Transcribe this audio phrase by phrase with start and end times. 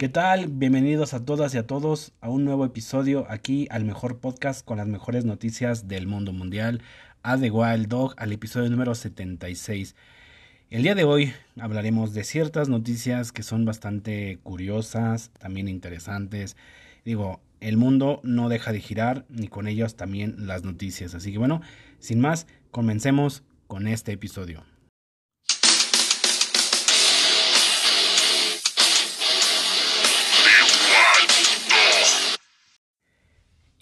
[0.00, 0.46] ¿Qué tal?
[0.46, 4.78] Bienvenidos a todas y a todos a un nuevo episodio aquí al mejor podcast con
[4.78, 6.80] las mejores noticias del mundo mundial,
[7.22, 9.94] a The Wild Dog, al episodio número 76.
[10.70, 16.56] El día de hoy hablaremos de ciertas noticias que son bastante curiosas, también interesantes.
[17.04, 21.14] Digo, el mundo no deja de girar, ni con ellos también las noticias.
[21.14, 21.60] Así que bueno,
[21.98, 24.64] sin más, comencemos con este episodio.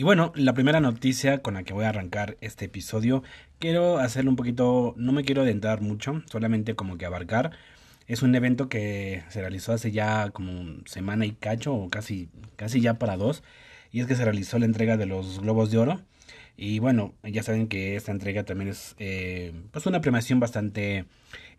[0.01, 3.25] Y bueno, la primera noticia con la que voy a arrancar este episodio,
[3.59, 7.51] quiero hacerlo un poquito, no me quiero adentrar mucho, solamente como que abarcar.
[8.07, 12.81] Es un evento que se realizó hace ya como semana y cacho, o casi, casi
[12.81, 13.43] ya para dos,
[13.91, 16.01] y es que se realizó la entrega de los Globos de Oro.
[16.57, 21.07] Y bueno, ya saben que esta entrega también es eh, pues una premiación bastante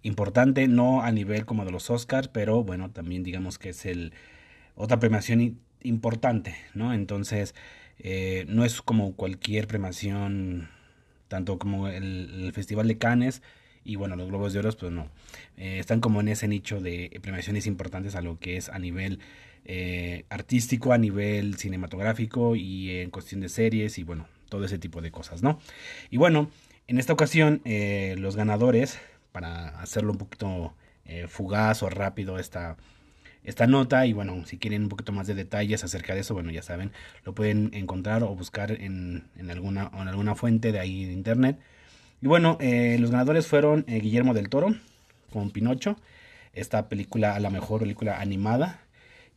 [0.01, 4.13] importante, no a nivel como de los Oscars, pero bueno, también digamos que es el
[4.75, 6.93] otra premiación importante, ¿no?
[6.93, 7.53] Entonces,
[7.99, 10.69] eh, no es como cualquier premiación,
[11.27, 13.41] tanto como el, Festival de Cannes
[13.83, 15.09] y bueno, los Globos de Oro, pues no.
[15.57, 19.19] Eh, están como en ese nicho de premiaciones importantes a lo que es a nivel
[19.65, 25.01] eh, artístico, a nivel cinematográfico y en cuestión de series y bueno, todo ese tipo
[25.01, 25.59] de cosas, ¿no?
[26.09, 26.49] Y bueno,
[26.87, 28.99] en esta ocasión los ganadores,
[29.31, 30.73] para hacerlo un poquito
[31.27, 32.77] fugaz o rápido esta
[33.43, 36.51] esta nota y bueno, si quieren un poquito más de detalles acerca de eso, bueno,
[36.51, 36.91] ya saben,
[37.23, 41.59] lo pueden encontrar o buscar en, alguna, en alguna fuente de ahí de internet.
[42.21, 44.75] Y bueno, eh, los ganadores fueron eh, Guillermo del Toro
[45.31, 45.95] con Pinocho,
[46.53, 48.81] esta película, a la mejor película animada.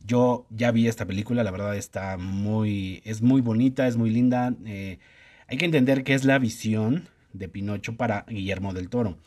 [0.05, 4.53] Yo ya vi esta película, la verdad está muy, es muy bonita, es muy linda.
[4.65, 4.99] Eh,
[5.47, 9.17] hay que entender que es la visión de Pinocho para Guillermo del Toro.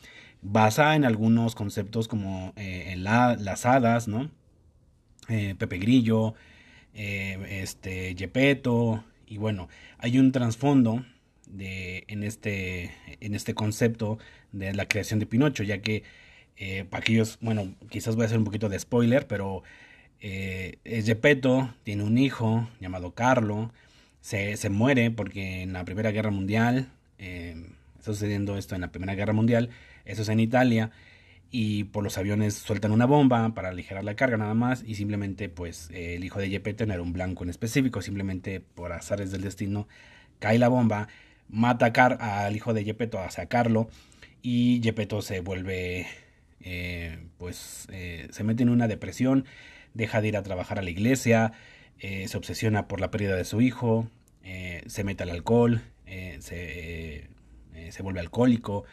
[0.43, 4.29] Basa en algunos conceptos como en las hadas, ¿no?
[5.29, 6.35] Eh, Pepe Grillo,
[6.93, 11.05] eh, este, Yepeto, y bueno, hay un trasfondo
[11.47, 14.17] de, en, este, en este concepto
[14.51, 16.03] de la creación de Pinocho, ya que
[16.57, 19.61] eh, para aquellos, bueno, quizás voy a hacer un poquito de spoiler, pero
[20.21, 23.71] eh, Gepetto tiene un hijo llamado Carlo,
[24.21, 26.89] se, se, muere porque en la Primera Guerra Mundial,
[27.19, 29.69] está sucediendo esto en la Primera Guerra Mundial,
[30.05, 30.89] eso es en Italia,
[31.51, 35.49] y por los aviones sueltan una bomba para aligerar la carga nada más y simplemente
[35.49, 39.41] pues el hijo de Gepetto no era un blanco en específico, simplemente por azares del
[39.41, 39.87] destino
[40.39, 41.07] cae la bomba,
[41.49, 43.89] mata al hijo de Gepetto a sacarlo
[44.41, 46.07] y Gepetto se vuelve
[46.61, 49.45] eh, pues eh, se mete en una depresión,
[49.93, 51.53] deja de ir a trabajar a la iglesia,
[51.99, 54.09] eh, se obsesiona por la pérdida de su hijo,
[54.87, 55.81] se mete al alcohol,
[56.39, 57.27] se,
[57.89, 58.85] se vuelve alcohólico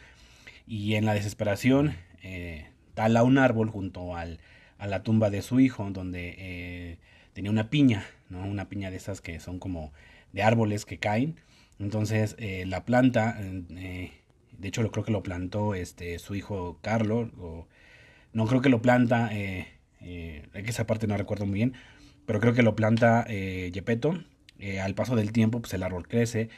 [0.67, 1.95] y en la desesperación
[2.25, 4.39] eh, tala un árbol junto al,
[4.77, 6.97] a la tumba de su hijo, donde eh,
[7.33, 8.45] tenía una piña, ¿no?
[8.45, 9.93] Una piña de esas que son como
[10.33, 11.35] de árboles que caen.
[11.79, 14.11] Entonces eh, la planta, de
[14.67, 17.29] hecho lo creo que lo plantó este, su hijo Carlos,
[18.33, 19.67] no creo que lo planta, eh,
[20.53, 21.73] esa parte no recuerdo muy bien,
[22.25, 24.23] pero creo que lo planta Yepeto.
[24.81, 26.49] al paso del tiempo, pues el árbol crece.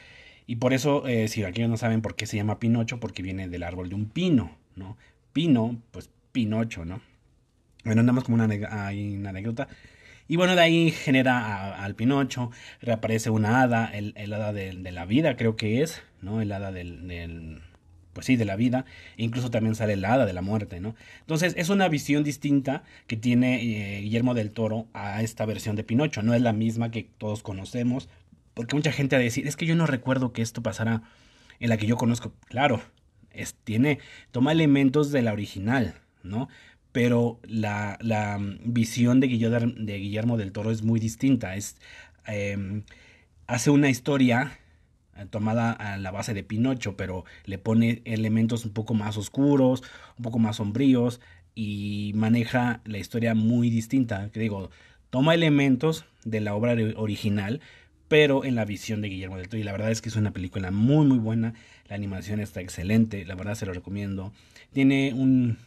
[0.46, 3.64] Y por eso, si aquí no saben por qué se llama Pinocho, porque viene del
[3.64, 4.96] árbol de un pino, ¿no?
[5.38, 7.00] Pino, pues Pinocho, ¿no?
[7.84, 9.68] Bueno, andamos como una, anécdota.
[10.26, 12.50] Y bueno, de ahí genera al Pinocho,
[12.80, 16.42] reaparece una hada, el, hada de, la vida creo que es, ¿no?
[16.42, 17.62] El hada del,
[18.14, 18.84] pues sí, de la vida.
[19.16, 20.96] E incluso también sale el hada de la muerte, ¿no?
[21.20, 25.84] Entonces es una visión distinta que tiene eh, Guillermo del Toro a esta versión de
[25.84, 26.20] Pinocho.
[26.20, 28.08] No es la misma que todos conocemos,
[28.54, 31.02] porque mucha gente va a decir, es que yo no recuerdo que esto pasara
[31.60, 32.32] en la que yo conozco.
[32.48, 32.82] Claro,
[33.64, 33.98] tiene,
[34.32, 36.48] toma elementos de la original, ¿no?
[36.92, 41.54] Pero la, la visión de Guillermo, de Guillermo, del Toro es muy distinta.
[41.56, 41.76] Es,
[42.26, 42.82] em,
[43.46, 44.58] hace una historia
[45.16, 49.82] eh, tomada a la base de Pinocho, pero le pone elementos un poco más oscuros,
[50.16, 51.20] un poco más sombríos
[51.54, 54.30] y maneja la historia muy distinta.
[54.30, 54.70] Que digo,
[55.10, 57.60] toma elementos de la obra original,
[58.08, 59.60] pero en la visión de Guillermo del Toro.
[59.60, 61.54] Y la verdad es que es una película muy, muy buena.
[61.86, 64.32] La animación está excelente, la verdad se lo recomiendo.
[64.72, 65.58] Tiene un...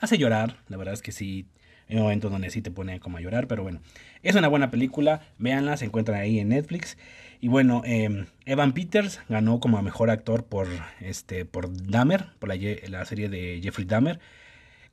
[0.00, 1.46] hace llorar, la verdad es que sí.
[1.88, 3.80] Hay momentos donde sí te pone como a llorar, pero bueno.
[4.22, 6.96] Es una buena película, véanla, se encuentra ahí en Netflix.
[7.40, 10.68] Y bueno, em, Evan Peters ganó como mejor actor por,
[11.00, 12.56] este, por Dahmer, por la,
[12.88, 14.20] la serie de Jeffrey Dahmer.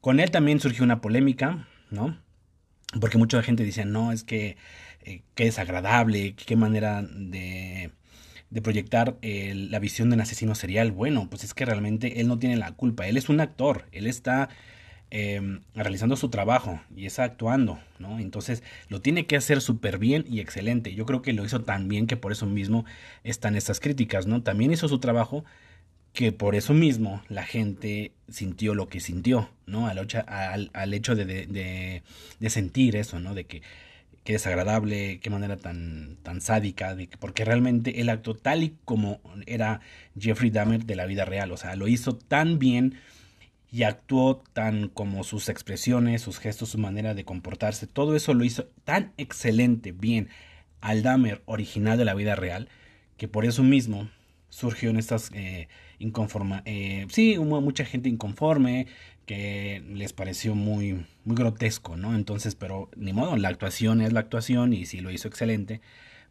[0.01, 2.17] Con él también surgió una polémica, ¿no?
[2.99, 4.57] Porque mucha gente decía, no, es que
[5.09, 7.91] eh, qué desagradable, qué manera de,
[8.63, 10.91] proyectar la visión de un asesino serial.
[10.91, 14.07] Bueno, pues es que realmente él no tiene la culpa, él es un actor, él
[14.07, 14.49] está
[15.11, 18.19] em, realizando su trabajo y está actuando, ¿no?
[18.19, 20.93] Entonces lo tiene que hacer súper bien y excelente.
[20.95, 22.85] Yo creo que lo hizo tan bien que por eso mismo
[23.23, 24.43] están estas críticas, ¿no?
[24.43, 25.45] También hizo su trabajo
[26.13, 29.87] que por eso mismo la gente sintió lo que sintió, ¿no?
[29.87, 29.97] Al,
[30.93, 31.25] hecho de,
[32.39, 33.33] de, sentir eso, ¿no?
[33.33, 33.61] De que,
[34.29, 39.81] qué desagradable, qué manera tan, tan sádica, porque realmente él actuó tal y como era
[40.19, 42.93] Jeffrey Dahmer de la vida real, o sea, lo hizo tan bien
[43.71, 48.43] y actuó tan como sus expresiones, sus gestos, su manera de comportarse, todo eso lo
[48.43, 50.29] hizo tan excelente, bien,
[50.79, 52.69] al Dahmer original de la vida real,
[53.17, 54.11] que por eso mismo
[54.49, 58.87] surgió en estas eh, inconforma, eh, sí, hubo mucha gente inconforme
[59.25, 62.15] que les pareció muy, muy grotesco, ¿no?
[62.15, 65.81] Entonces, pero ni modo, la actuación es la actuación y si lo hizo excelente,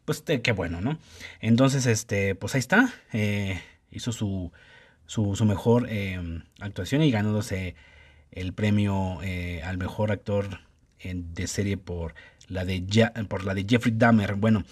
[0.03, 0.97] pues qué bueno, ¿no?
[1.39, 3.61] Entonces, este, pues ahí está, eh,
[3.91, 4.51] hizo su,
[5.05, 7.75] su, mejor em, actuación y ganándose
[8.31, 10.59] el premio eh, al mejor actor
[11.01, 12.13] de serie por
[12.49, 12.83] la de
[13.29, 14.35] por la de Jeffrey Dahmer.
[14.35, 14.65] Bueno,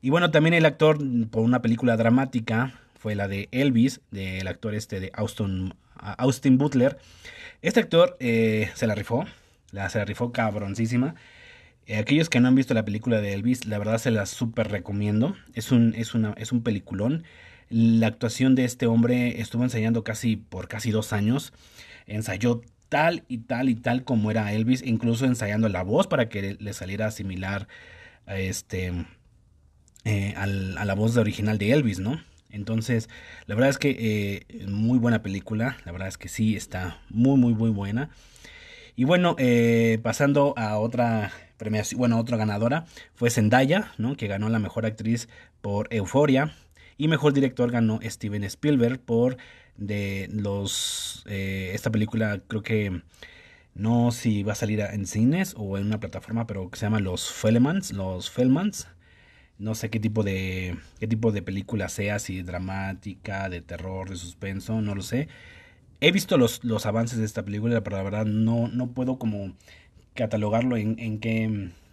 [0.00, 0.98] y bueno, también el actor
[1.30, 6.96] por una película dramática fue la de Elvis, del actor este de Austin, Austin Butler.
[7.60, 9.26] Este actor eh, se la rifó,
[9.72, 11.14] la, se la rifó cabroncísima.
[11.84, 14.70] Eh, aquellos que no han visto la película de Elvis, la verdad se la súper
[14.70, 15.36] recomiendo.
[15.52, 17.24] Es un, es, es un peliculón.
[17.68, 21.52] La actuación de este hombre estuvo ensayando casi por casi dos años.
[22.06, 26.56] Ensayó tal y tal y tal como era Elvis, incluso ensayando la voz para que
[26.58, 27.68] le saliera similar
[28.24, 28.94] a este
[30.06, 32.18] eh, a la voz original de Elvis, ¿no?
[32.54, 33.08] Entonces,
[33.46, 37.38] la verdad es que eh, muy buena película, la verdad es que sí, está muy,
[37.38, 38.10] muy, muy buena.
[38.96, 44.16] Y bueno, eh, pasando a otra premiación, bueno, otra ganadora fue Zendaya, ¿no?
[44.16, 45.28] Que ganó la mejor actriz
[45.60, 46.54] por Euforia.
[46.96, 49.36] Y mejor director ganó Steven Spielberg por
[49.76, 53.02] de los eh, esta película creo que
[53.74, 57.00] no si va a salir en cines o en una plataforma pero que se llama
[57.00, 58.86] los Felmans los Felmans
[59.58, 64.16] no sé qué tipo de qué tipo de película sea, si dramática, de terror, de
[64.16, 65.28] suspenso, no lo sé.
[66.00, 69.54] He visto los, los avances de esta película, pero la verdad no, no puedo como
[70.14, 71.44] catalogarlo en, en, qué,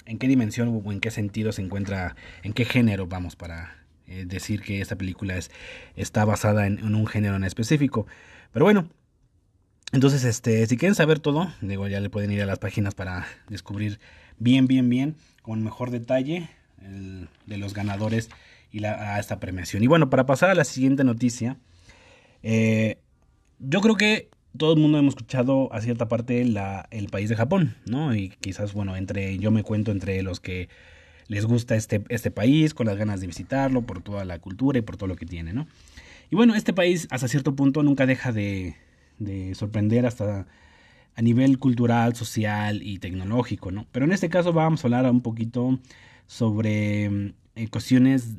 [0.06, 3.76] en qué dimensión o en qué sentido se encuentra, en qué género vamos para
[4.08, 5.52] eh, decir que esta película es,
[5.96, 8.06] está basada en, en, un género en específico.
[8.52, 8.90] Pero bueno,
[9.94, 13.28] entonces este, si quieren saber todo, digo, ya le pueden ir a las páginas para
[13.50, 14.00] descubrir
[14.40, 16.50] bien, bien, bien, con mejor detalle
[16.82, 18.30] de los ganadores
[18.72, 19.84] y la, a esta premiación.
[19.84, 21.58] Y bueno, para pasar a la siguiente noticia,
[22.44, 22.98] eh,
[23.60, 27.76] yo creo que todo el mundo hemos escuchado a cierta parte el país de Japón,
[27.86, 28.16] ¿no?
[28.16, 30.70] Y quizás, bueno, entre yo me cuento entre los que
[31.28, 34.82] les gusta este, este país, con las ganas de visitarlo, por toda la cultura y
[34.82, 35.68] por todo lo que tiene, ¿no?
[36.30, 38.76] Y bueno, este país hasta cierto punto nunca deja de,
[39.20, 40.48] de sorprender hasta
[41.16, 43.86] a nivel cultural, social y tecnológico, ¿no?
[43.92, 45.80] Pero en este caso vamos a hablar un poquito
[46.32, 48.36] sobre eh, cuestiones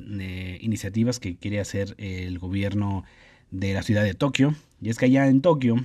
[0.59, 3.03] iniciativas que quiere hacer el gobierno
[3.51, 4.55] de la ciudad de Tokio.
[4.81, 5.75] Y es que allá en Tokio,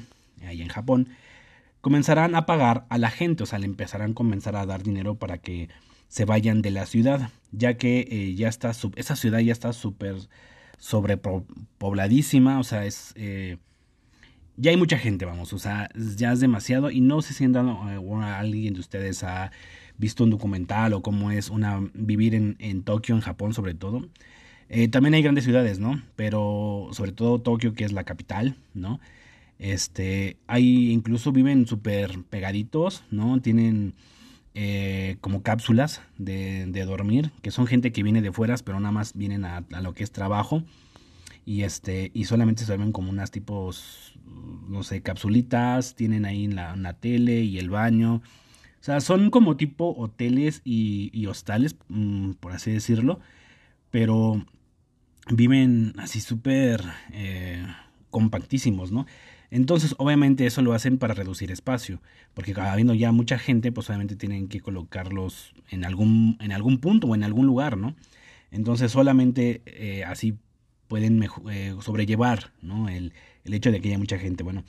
[0.40, 1.10] allá en Japón,
[1.82, 5.16] comenzarán a pagar a la gente, o sea, le empezarán a comenzar a dar dinero
[5.16, 5.68] para que
[6.08, 10.16] se vayan de la ciudad, ya que eh, ya está, esa ciudad ya está súper
[10.78, 13.12] sobrepobladísima, o sea, es...
[13.16, 13.58] Eh,
[14.56, 18.74] ya hay mucha gente, vamos, o sea, ya es demasiado y no sé si alguien
[18.74, 19.52] de ustedes a
[19.98, 24.08] visto un documental o cómo es una vivir en, en Tokio, en Japón sobre todo.
[24.70, 26.02] Eh, también hay grandes ciudades, ¿no?
[26.16, 29.00] Pero sobre todo Tokio, que es la capital, ¿no?
[29.58, 33.40] Este, hay incluso viven súper pegaditos, ¿no?
[33.40, 33.94] Tienen
[34.54, 38.92] eh, como cápsulas de, de, dormir, que son gente que viene de fuera, pero nada
[38.92, 40.62] más vienen a, lo que es trabajo.
[41.44, 44.14] Y este, y solamente se ven como unas tipos,
[44.68, 48.22] no sé, capsulitas, tienen ahí la, una tele y el baño
[48.80, 53.20] o sea, son como tipo hoteles y, hostales, mm, por así decirlo,
[53.90, 54.44] pero
[55.30, 57.66] viven así súper eh,
[58.10, 59.06] compactísimos, ¿no?
[59.50, 62.00] Entonces, obviamente eso lo hacen para reducir espacio,
[62.34, 67.06] porque habiendo ya mucha gente, pues obviamente tienen que colocarlos en algún, en algún punto
[67.08, 67.96] o en algún lugar, ¿no?
[68.50, 70.36] Entonces, solamente eh, así
[70.86, 72.88] pueden eh, sobrellevar, ¿no?
[72.88, 73.12] El,
[73.44, 74.44] el hecho de que haya mucha gente.
[74.44, 74.64] Bueno,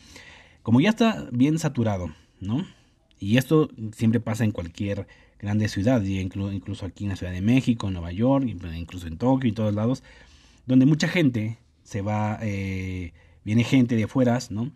[0.64, 2.66] como ya está bien saturado, ¿no?
[3.20, 5.08] Y esto siempre pasa en cualquier
[5.40, 9.18] grande ciudad, incluso aquí en la Ciudad de México, en Nueva York, pues, incluso en
[9.18, 10.04] Tokio y todos lados,
[10.66, 14.72] donde mucha gente se va, eh, viene gente de afuera, ¿no?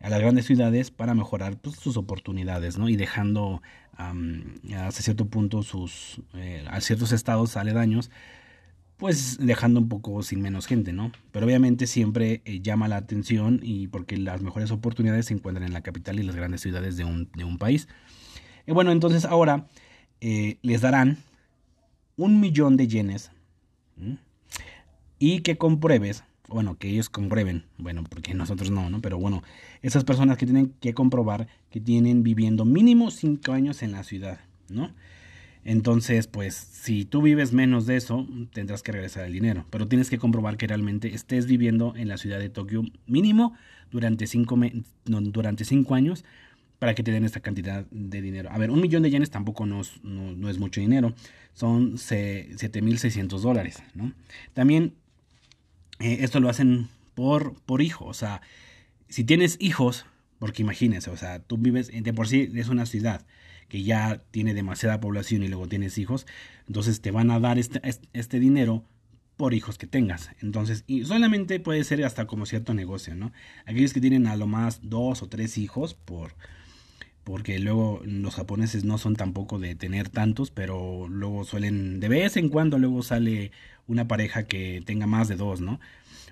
[0.00, 2.88] A las grandes ciudades para mejorar pues, sus oportunidades, ¿no?
[2.88, 3.62] Y dejando
[3.96, 8.10] hasta cierto punto sus, eh, a ciertos estados aledaños,
[8.98, 11.12] pues dejando un poco sin menos gente, ¿no?
[11.30, 15.72] Pero obviamente siempre eh, llama la atención y porque las mejores oportunidades se encuentran en
[15.72, 17.88] la capital y las grandes ciudades de un, de un país.
[18.66, 19.68] Y bueno, entonces ahora
[20.20, 21.18] eh, les darán
[22.16, 23.30] un millón de yenes
[25.20, 29.00] y que compruebes, bueno, que ellos comprueben, bueno, porque nosotros no, ¿no?
[29.00, 29.44] Pero bueno,
[29.80, 34.40] esas personas que tienen que comprobar que tienen viviendo mínimo cinco años en la ciudad,
[34.68, 34.90] ¿no?
[35.64, 39.66] Entonces, pues, si tú vives menos de eso, tendrás que regresar el dinero.
[39.70, 43.54] Pero tienes que comprobar que realmente estés viviendo en la ciudad de Tokio mínimo
[43.90, 44.58] durante cinco,
[45.04, 46.24] durante cinco años
[46.78, 48.50] para que te den esta cantidad de dinero.
[48.52, 51.12] A ver, un millón de yenes tampoco no es, no, es mucho dinero.
[51.54, 54.12] Son 7.600 dólares, ¿no?
[54.54, 54.94] También
[55.98, 58.04] eh, esto lo hacen por, por hijo.
[58.04, 58.42] O sea,
[59.08, 60.06] si tienes hijos,
[60.38, 63.26] porque imagínense, o sea, tú vives, de por sí es una ciudad
[63.68, 66.26] que ya tiene demasiada población y luego tienes hijos,
[66.66, 67.80] entonces te van a dar este,
[68.12, 68.84] este dinero
[69.36, 70.30] por hijos que tengas.
[70.40, 73.32] Entonces, y solamente puede ser hasta como cierto negocio, ¿no?
[73.66, 76.34] Aquellos que tienen a lo más dos o tres hijos por
[77.28, 82.38] porque luego los japoneses no son tampoco de tener tantos, pero luego suelen, de vez
[82.38, 83.52] en cuando luego sale
[83.86, 85.78] una pareja que tenga más de dos, ¿no?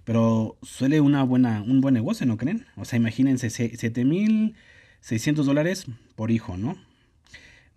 [0.05, 2.64] Pero suele una buena, un buen negocio, ¿no creen?
[2.76, 6.78] O sea, imagínense, 7.600 dólares por hijo, ¿no?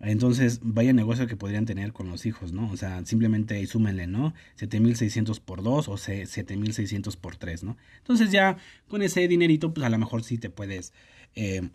[0.00, 2.70] Entonces, vaya negocio que podrían tener con los hijos, ¿no?
[2.70, 4.32] O sea, simplemente súmenle, ¿no?
[4.56, 7.76] 7600 por 2 o 7600 por 3, ¿no?
[7.98, 8.56] Entonces ya
[8.88, 10.94] con ese dinerito, pues a lo mejor sí te puedes,
[11.34, 11.68] eh,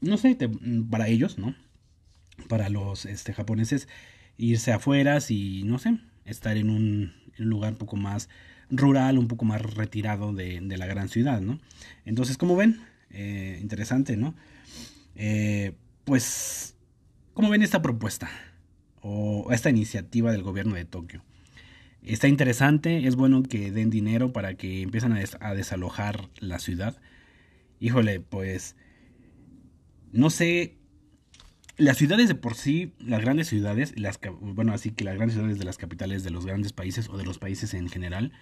[0.00, 0.36] no sé,
[0.90, 1.54] para ellos, ¿no?
[2.48, 3.86] Para los este, japoneses,
[4.36, 8.28] irse afuera y, no sé, estar en un, lugar un poco más
[8.68, 11.60] rural, un poco más retirado de, la gran ciudad, ¿no?
[12.04, 12.80] Entonces, como ven,
[13.10, 14.34] eh, interesante, ¿no?
[15.14, 16.74] Eh, pues
[17.38, 18.28] ¿Cómo ven esta propuesta
[19.00, 21.22] o esta iniciativa del gobierno de Tokio?
[22.02, 27.00] Está interesante, es bueno que den dinero para que empiecen a, desalojar la ciudad.
[27.78, 28.74] Híjole, pues
[30.10, 30.78] no sé,
[31.76, 35.60] las ciudades de por sí, las grandes ciudades, las, bueno, así que las grandes ciudades
[35.60, 38.32] de las capitales de los grandes países o de los países en general,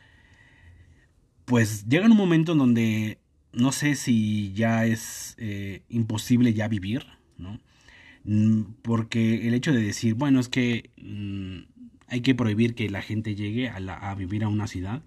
[1.45, 3.19] pues llegan un momento en donde
[3.53, 7.05] no sé si ya es eh, imposible ya vivir,
[7.37, 7.61] ¿no?
[8.27, 11.61] Mm, porque el hecho de decir, bueno, es que mm,
[12.09, 15.03] hay que prohibir que la gente llegue a, vivir a una ciudad,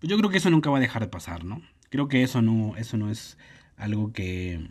[0.00, 1.62] pues yo creo que eso nunca va a dejar de pasar, ¿no?
[1.90, 3.38] Creo que eso no, eso no es
[3.76, 4.68] algo que,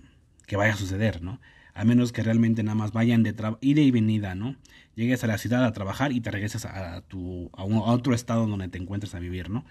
[0.48, 1.40] que vaya a suceder, ¿no?
[1.76, 4.56] A menos que realmente nada más vayan de ida y venida, ¿no?
[4.96, 8.48] Llegues a la ciudad a trabajar y te regreses a, tu, a, a otro estado
[8.48, 9.66] donde te encuentres a vivir, ¿no?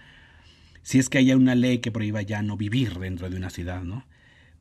[0.83, 3.83] Si es que haya una ley que prohíba ya no vivir dentro de una ciudad,
[3.83, 4.05] ¿no?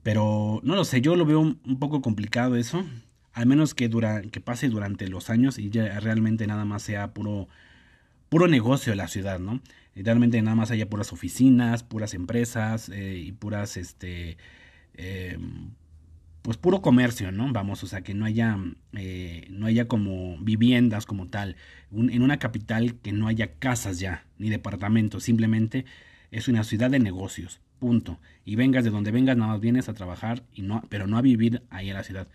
[0.02, 2.84] Pero no lo sé, yo lo veo un poco complicado eso
[3.34, 3.90] al menos que,
[4.44, 7.48] pase durante los años y ya realmente nada más sea puro,
[8.28, 9.60] puro negocio la ciudad, ¿no?
[9.96, 14.38] realmente nada más haya puras oficinas, puras empresas eh, y puras, este,
[14.94, 15.38] eh,
[16.42, 17.52] pues puro comercio, ¿no?
[17.52, 18.58] Vamos, o sea, que no haya,
[18.92, 21.56] eh, no haya como viviendas como tal,
[21.92, 25.84] en una capital que no haya casas ya, ni departamentos, simplemente
[26.30, 28.18] es una ciudad de negocios, punto.
[28.44, 31.22] Y vengas de donde vengas, nada más vienes a trabajar, y no, pero no a
[31.22, 32.28] vivir ahí en la ciudad.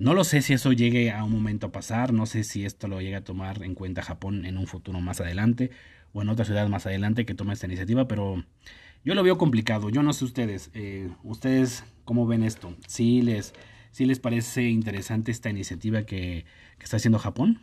[0.00, 2.88] No lo sé si eso llegue a un momento a pasar, no sé si esto
[2.88, 5.70] lo llegue a tomar en cuenta Japón en un futuro más adelante
[6.14, 8.42] o en otra ciudad más adelante que tome esta iniciativa, pero
[9.04, 9.90] yo lo veo complicado.
[9.90, 12.74] Yo no sé ustedes, eh, ustedes cómo ven esto.
[12.88, 13.52] ¿Sí les,
[13.90, 16.46] si les parece interesante esta iniciativa que,
[16.78, 17.60] está haciendo Japón?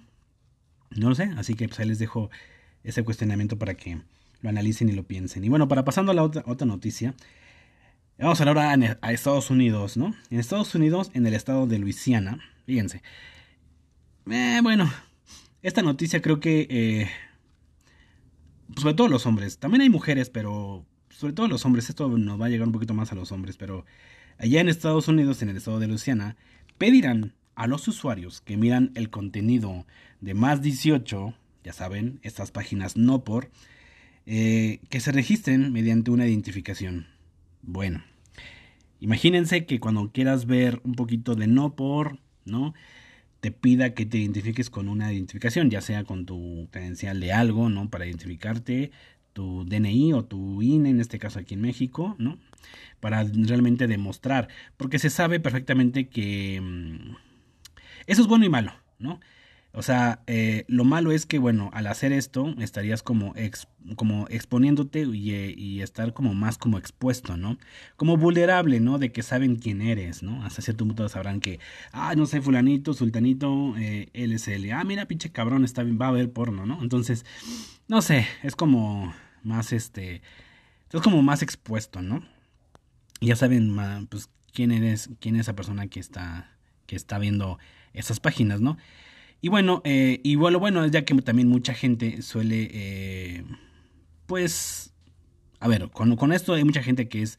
[0.92, 2.30] No lo sé, así que pues ahí les dejo
[2.84, 4.00] ese cuestionamiento para que
[4.42, 5.44] lo analicen y lo piensen.
[5.44, 7.16] Y bueno, para pasando a la otra noticia,
[8.20, 10.16] Vamos a hablar ahora a Estados Unidos, ¿no?
[10.32, 13.04] En Estados Unidos, en el estado de Luisiana, fíjense.
[14.28, 14.92] Eh, bueno,
[15.62, 17.10] esta noticia creo que, eh,
[18.76, 22.48] sobre todo los hombres, también hay mujeres, pero sobre todo los hombres, esto nos va
[22.48, 23.86] a llegar un poquito más a los hombres, pero
[24.40, 26.38] allá en Estados Unidos, en el estado de Luisiana,
[26.80, 29.86] pedirán a los usuarios que miran el contenido
[30.22, 33.52] de más 18, ya saben, estas páginas no por,
[34.26, 37.17] eh, que se registren mediante una identificación.
[37.62, 38.04] Bueno,
[39.00, 42.74] imagínense que cuando quieras ver un poquito de no por, ¿no?
[43.40, 47.70] Te pida que te identifiques con una identificación, ya sea con tu credencial de algo,
[47.70, 47.90] ¿no?
[47.90, 48.92] Para identificarte,
[49.34, 52.40] tu DNI o tu INE, en este caso aquí en México, ¿no?
[53.00, 54.48] Para realmente demostrar,
[54.78, 57.16] porque se sabe perfectamente que mm,
[58.08, 59.20] eso es bueno y malo, ¿no?
[59.78, 63.36] O sea, eh, lo malo es que, bueno, al hacer esto estarías como,
[63.96, 67.60] como exponiéndote y, y, estar como más como expuesto, ¿no?
[67.96, 68.98] Como vulnerable, ¿no?
[68.98, 70.44] De que saben quién eres, ¿no?
[70.44, 71.60] Hasta cierto punto sabrán que,
[71.92, 76.32] ah, no sé, fulanito, sultanito, eh, LSL, ah, mira, pinche cabrón, está va a ver
[76.32, 76.82] porno, ¿no?
[76.82, 77.24] Entonces,
[77.88, 80.24] no sé, es como más este,
[80.92, 82.24] es como más expuesto, ¿no?
[83.22, 83.76] ya saben,
[84.10, 86.50] pues, quién eres, quién es esa persona que está,
[86.88, 87.60] que está viendo
[87.94, 88.78] esas páginas, ¿no?
[89.42, 93.44] Y bueno, eh, y bueno, bueno, ya que también mucha gente suele, eh,
[94.26, 94.94] pues,
[95.60, 97.38] a ver, con, con, esto hay mucha gente que es,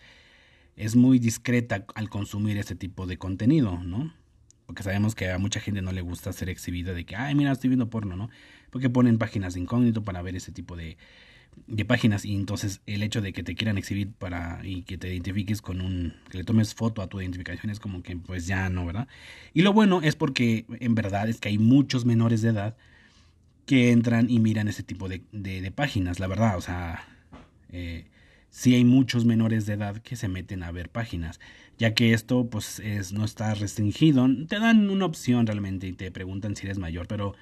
[0.77, 4.13] es muy discreta al consumir este tipo de contenido, ¿no?
[4.67, 7.53] Porque sabemos que a mucha gente no le gusta ser exhibida de que, ay, mira,
[7.53, 8.31] estoy viendo porno, ¿no?
[8.71, 10.99] Porque ponen páginas de incógnito para ver ese tipo de,
[11.67, 15.13] de páginas y entonces el hecho de que te quieran exhibir para y que te
[15.13, 18.71] identifiques con un que le tomes foto a tu identificación es como que pues ya
[18.71, 19.07] no, ¿verdad?
[19.53, 22.77] Y lo bueno es porque en verdad es que hay muchos menores de edad
[23.67, 27.05] que entran y miran ese tipo de, de, páginas, la verdad, o sea,
[27.71, 28.07] eh,
[28.49, 31.39] sí hay muchos menores de edad que se meten a ver páginas,
[31.77, 36.11] ya que esto pues es, no está restringido, te dan una opción realmente y te
[36.11, 37.35] preguntan si eres mayor, pero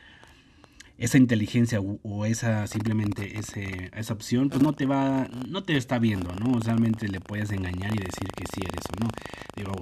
[0.99, 5.99] esa inteligencia o, esa simplemente ese, esa opción, pues no te va, no te está
[5.99, 6.59] viendo, ¿no?
[6.61, 9.11] Realmente le puedes engañar y decir que sí eres o no.
[9.55, 9.73] Digo,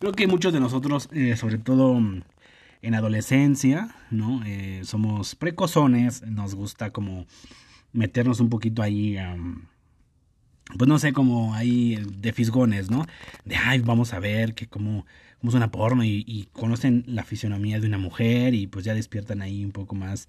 [0.00, 2.00] creo que muchos de nosotros, eh, sobre todo
[2.82, 4.42] en adolescencia, ¿no?
[4.46, 7.26] Eh, somos precozones, nos gusta como
[7.92, 9.18] meternos un poquito ahí,
[10.78, 13.06] pues no sé, como ahí de fisgones, ¿no?
[13.44, 15.06] De, ay, vamos a ver que como,
[15.40, 19.42] como suena porno y, y conocen la fisionomía de una mujer y pues ya despiertan
[19.42, 20.28] ahí un poco más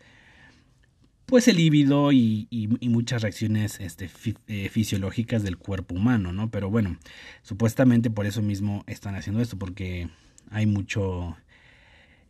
[1.26, 2.48] pues el líbido y,
[2.82, 4.10] muchas reacciones este,
[4.48, 6.50] eh, fisiológicas del cuerpo humano, ¿no?
[6.52, 6.98] Pero bueno,
[7.42, 10.08] supuestamente por eso mismo están haciendo esto, porque
[10.52, 11.36] hay mucho,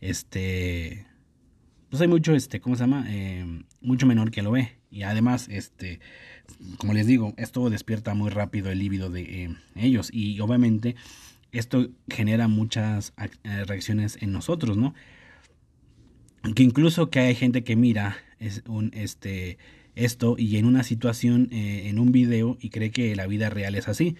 [0.01, 1.05] este,
[1.89, 3.05] pues hay mucho, este, ¿cómo se llama?
[3.09, 4.77] Eh, mucho menor que lo ve.
[4.89, 5.99] Y además, este,
[6.77, 10.95] como les digo, esto despierta muy rápido el líbido de eh, ellos y obviamente
[11.51, 14.93] esto genera muchas reacciones en nosotros, ¿no?
[16.53, 19.57] Que incluso que hay gente que mira es un, este,
[19.95, 23.75] esto y en una situación, eh, en un video, y cree que la vida real
[23.75, 24.15] es así.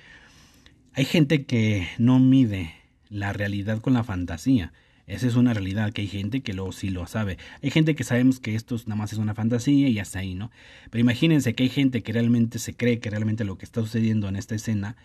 [0.94, 2.74] Hay gente que no mide
[3.10, 4.74] la realidad con la fantasía.
[5.08, 7.38] Esa es una realidad, que hay gente que lo, sí lo sabe.
[7.62, 10.52] Hay gente que sabemos que esto nada más es una fantasía y hasta ahí, ¿no?
[10.90, 14.28] Pero imagínense que hay gente que realmente se cree que realmente lo que está sucediendo
[14.28, 14.96] en esta escena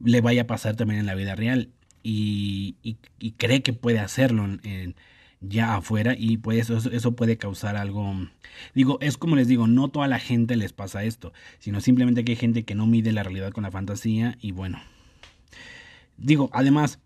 [0.00, 1.70] le vaya a pasar también en la vida real
[2.02, 4.94] y, y, cree que puede hacerlo en,
[5.48, 8.14] ya afuera y pues eso, eso puede causar algo
[8.74, 12.32] digo es como les digo no toda la gente les pasa esto sino simplemente que
[12.32, 14.80] hay gente que no mide la realidad con la fantasía y bueno.
[16.16, 17.00] Digo además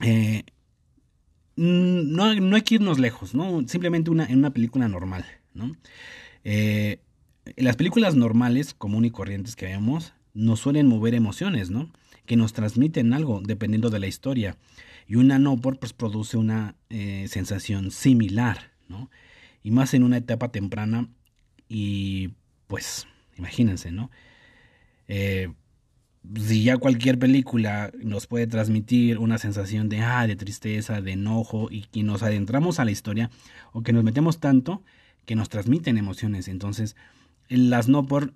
[0.00, 0.44] eh,
[1.56, 5.76] no, no, hay que irnos lejos no simplemente una en una película normal no
[6.44, 6.98] eh,
[7.56, 11.90] las películas normales común y corrientes que vemos nos suelen mover emociones no
[12.26, 14.56] que nos transmiten algo dependiendo de la historia
[15.06, 19.10] y una no pues produce una eh, sensación similar, ¿no?
[19.62, 21.08] Y más en una etapa temprana
[21.68, 22.30] y
[22.66, 24.10] pues imagínense, ¿no?
[25.08, 25.52] Eh,
[26.36, 31.68] si ya cualquier película nos puede transmitir una sensación de, ah, de tristeza, de enojo
[31.70, 33.30] y que nos adentramos a la historia
[33.72, 34.82] o que nos metemos tanto
[35.24, 36.96] que nos transmiten emociones, entonces
[37.48, 38.32] las no por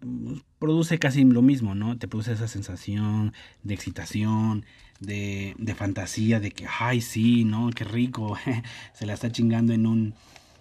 [0.58, 1.96] produce casi lo mismo, ¿no?
[1.98, 4.66] Te produce esa sensación de excitación,
[5.00, 7.70] de, de fantasía, de que, ay, sí, ¿no?
[7.70, 8.36] Qué rico,
[8.94, 10.14] se la está chingando en un,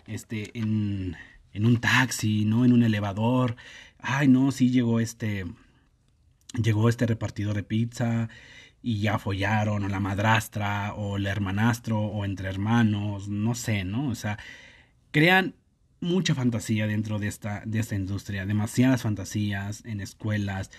[0.07, 1.15] este, en,
[1.53, 2.65] en un taxi, ¿no?
[2.65, 3.55] En un elevador.
[3.99, 5.45] Ay, no, sí llegó este,
[6.61, 8.29] llegó este repartidor de pizza
[8.81, 14.09] y ya follaron, o la madrastra, o el hermanastro, o entre hermanos, no sé, ¿no?
[14.09, 14.37] O sea,
[15.11, 15.55] crean
[16.01, 20.71] mucha fantasía dentro de esta, de esta industria, demasiadas fantasías en escuelas,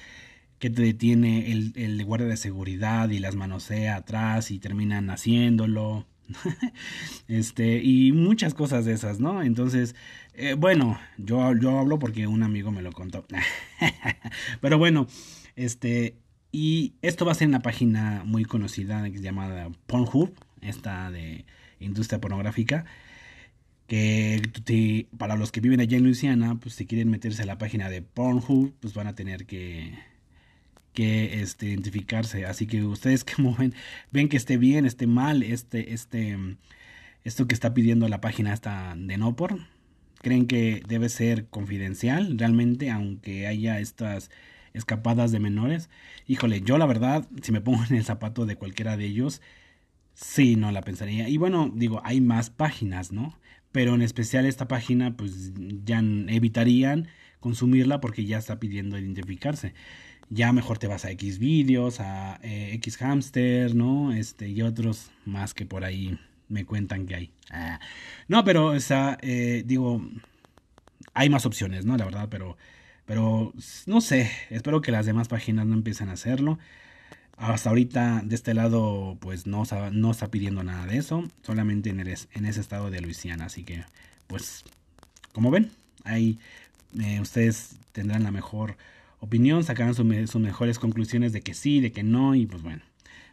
[0.58, 6.06] que te detiene el, el guardia de seguridad y las manosea atrás y terminan haciéndolo.
[7.28, 9.42] este, y muchas cosas de esas, ¿no?
[9.42, 9.94] Entonces,
[10.34, 13.26] eh, bueno, yo, yo hablo porque un amigo me lo contó.
[14.60, 15.06] Pero bueno,
[15.56, 16.16] este,
[16.52, 21.44] y esto va a ser una página muy conocida llamada Pornhub, esta de
[21.78, 22.86] industria pornográfica
[23.86, 27.88] que para los que viven allá en Luisiana, pues si quieren meterse a la página
[27.88, 29.94] de Pornhub, pues van a tener que,
[30.96, 32.46] que este, identificarse.
[32.46, 33.74] Así que ustedes como ven,
[34.10, 36.36] ven que esté bien, esté mal, este, este,
[37.24, 39.60] esto que está pidiendo la página esta de Nopor,
[40.22, 44.30] creen que debe ser confidencial realmente, aunque haya estas
[44.74, 45.90] escapadas de menores.
[46.26, 49.42] Híjole, yo la verdad, si me pongo en el zapato de cualquiera de ellos,
[50.14, 51.28] sí, no la pensaría.
[51.28, 53.38] Y bueno, digo, hay más páginas, ¿no?
[53.76, 55.52] pero en especial esta página pues
[55.84, 57.08] ya evitarían
[57.40, 59.74] consumirla porque ya está pidiendo identificarse.
[60.30, 64.12] Ya mejor te vas a X videos, a eh, X hamster, ¿no?
[64.12, 67.30] Este y otros más que por ahí me cuentan que hay.
[67.50, 67.80] Ah.
[68.28, 70.02] No, pero o sea, eh, digo,
[71.14, 71.96] hay más opciones, ¿no?
[71.96, 72.56] La verdad, pero
[73.06, 73.52] pero
[73.86, 76.58] no sé, espero que las demás páginas no empiecen a hacerlo.
[77.36, 82.00] Hasta ahorita de este lado pues no, no está pidiendo nada de eso, solamente en,
[82.00, 83.46] en ese estado de Luisiana.
[83.46, 83.84] Así que
[84.26, 84.64] pues
[85.32, 85.70] como ven,
[86.04, 86.38] ahí
[87.00, 88.76] eh, ustedes tendrán la mejor
[89.18, 90.04] opinión, sacarán sus
[90.40, 92.82] mejores conclusiones de que sí, de que no y pues bueno,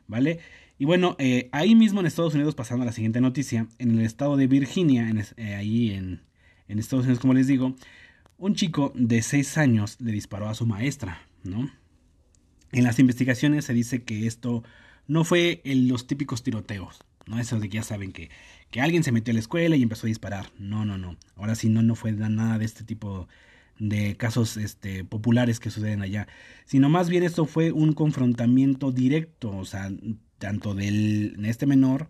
[0.07, 0.39] ¿vale?
[0.79, 4.05] Y bueno, eh, ahí mismo en Estados Unidos, pasando a la siguiente noticia, en el
[4.05, 6.21] estado de Virginia, eh, ahí en,
[6.67, 7.75] en Estados Unidos como les digo,
[8.37, 11.71] un chico de 6 años le disparó a su maestra, ¿no?
[12.71, 14.63] En las investigaciones se dice que esto
[15.07, 17.39] no fue los típicos tiroteos, ¿no?
[17.39, 18.29] Eso de que ya saben que,
[18.71, 20.51] que alguien se metió a la escuela y empezó a disparar.
[20.57, 21.17] No, no, no.
[21.35, 23.27] Ahora sí, no, no fue nada de este tipo
[23.79, 26.27] de casos este, populares que suceden allá,
[26.65, 29.91] sino más bien esto fue un confrontamiento directo, o sea,
[30.37, 32.09] tanto del este menor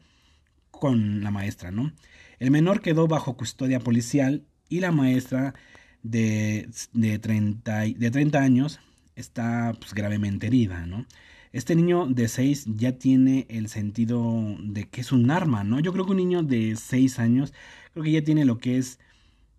[0.72, 1.94] con la maestra, ¿no?
[2.40, 5.54] El menor quedó bajo custodia policial y la maestra
[6.02, 8.80] de, de, 30, de 30 años
[9.16, 11.06] está pues, gravemente herida, ¿no?
[11.52, 15.80] Este niño de 6 ya tiene el sentido de que es un arma, ¿no?
[15.80, 17.54] Yo creo que un niño de 6 años
[17.94, 19.00] creo que ya tiene lo que es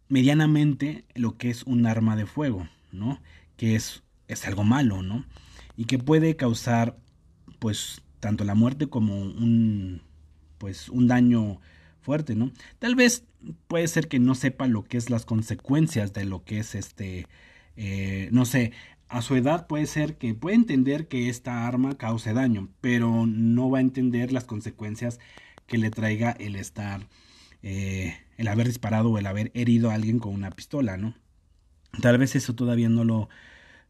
[0.09, 3.21] medianamente lo que es un arma de fuego, ¿no?
[3.57, 5.25] Que es, es algo malo, ¿no?
[5.77, 6.97] Y que puede causar
[7.59, 10.03] pues tanto la muerte como un
[10.59, 11.61] pues un daño
[12.01, 12.53] fuerte, ¿no?
[12.79, 13.25] Tal vez
[13.67, 17.27] puede ser que no sepa lo que es las consecuencias de lo que es este,
[17.77, 18.73] eh, no sé,
[19.09, 23.71] a su edad puede ser que puede entender que esta arma cause daño, pero no
[23.71, 25.21] va a entender las consecuencias
[25.67, 27.09] que le traiga el estar,
[27.62, 31.14] eh, el haber disparado o el haber herido a alguien con una pistola, ¿no?
[32.01, 33.29] Tal vez eso todavía no lo,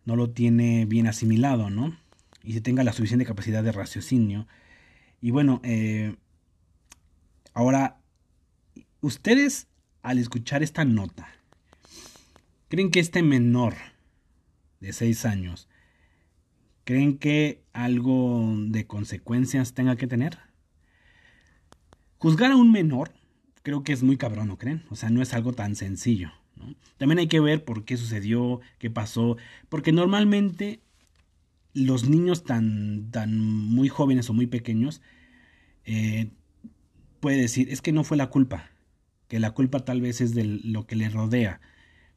[0.05, 1.97] no lo tiene bien asimilado, ¿no?
[2.43, 4.47] Y si tenga la suficiente capacidad de raciocinio.
[5.21, 6.15] Y bueno, eh,
[7.55, 7.99] ahora,
[9.01, 9.69] ustedes
[10.03, 11.29] al escuchar esta nota,
[12.69, 13.75] ¿creen que este menor
[14.81, 15.69] de 6 años,
[16.85, 20.39] ¿creen que algo de consecuencias tenga que tener?
[22.19, 23.13] Juzgar a un menor
[23.65, 24.85] creo que es muy cabrón, ¿no creen?
[24.91, 26.31] O sea, no es algo tan sencillo.
[26.99, 29.37] También hay que ver por qué sucedió, qué pasó,
[29.69, 30.81] porque normalmente
[31.73, 35.03] los niños tan, tan muy jóvenes o muy pequeños
[35.85, 36.31] eh,
[37.21, 38.71] puede decir, es que no fue la culpa,
[39.29, 41.61] que la culpa tal vez es de lo que le rodea,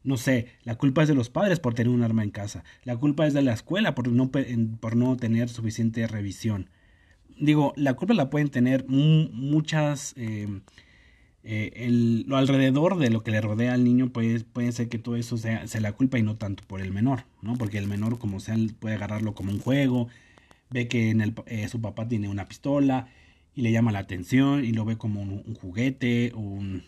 [0.03, 2.97] no sé, la culpa es de los padres por tener un arma en casa, la
[2.97, 6.69] culpa es de la escuela por no, por no tener suficiente revisión.
[7.39, 10.13] Digo, la culpa la pueden tener muchas...
[10.17, 10.61] Em,
[11.49, 15.15] eh, lo alrededor de lo que le rodea al niño puede, puede ser que todo
[15.15, 17.55] eso sea, sea, la culpa y no tanto por el menor, ¿no?
[17.55, 20.07] Porque el menor como sea puede agarrarlo como un juego,
[20.69, 23.07] ve que en el, eh, su papá tiene una pistola
[23.55, 26.83] y le llama la atención y lo ve como un, un juguete, un,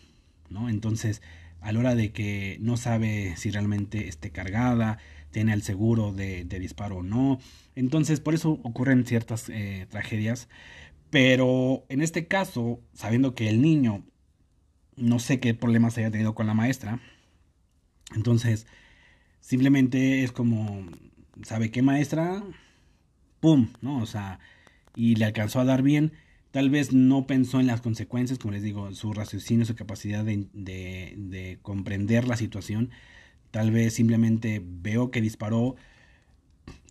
[0.50, 0.68] ¿no?
[0.68, 1.22] Entonces
[1.60, 4.98] a la hora de que no sabe si realmente esté cargada,
[5.30, 7.38] tiene el seguro de, disparo o no.
[7.74, 10.48] Entonces, por eso ocurren ciertas eh, tragedias.
[11.10, 14.04] Pero en este caso, sabiendo que el niño
[15.00, 17.00] no sé qué problemas haya tenido con la maestra,
[18.14, 18.66] entonces
[19.40, 20.86] simplemente es como,
[21.42, 22.42] ¿sabe qué maestra?
[23.40, 23.70] ¡Pum!
[23.80, 23.98] ¿No?
[23.98, 24.38] O sea,
[24.94, 26.12] y le alcanzó a dar bien
[26.50, 31.58] Tal vez no pensó en las consecuencias, como les digo, su raciocinio, su capacidad de,
[31.62, 32.90] comprender la situación.
[33.52, 35.76] Tal vez simplemente veo que disparó,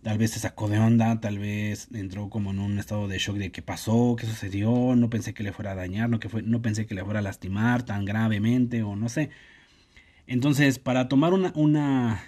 [0.02, 3.36] tal vez se sacó de onda, tal vez entró como en un estado de shock
[3.36, 6.62] de qué pasó, qué sucedió, no pensé que le fuera a dañar, no, que no
[6.62, 9.30] pensé que le fuera a lastimar tan gravemente o no sé.
[10.26, 12.22] Entonces, para tomar una, una,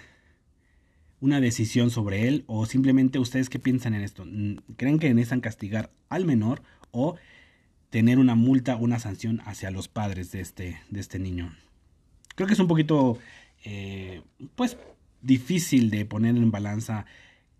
[1.19, 4.25] una decisión sobre él o simplemente ustedes qué piensan en esto,
[4.77, 7.15] ¿creen que necesitan castigar al menor o
[7.93, 11.55] tener una multa, una sanción hacia los padres de este, de este niño.
[12.33, 13.19] Creo que es un poquito,
[13.65, 14.23] eh,
[14.55, 14.77] pues,
[15.21, 17.05] difícil de poner en balanza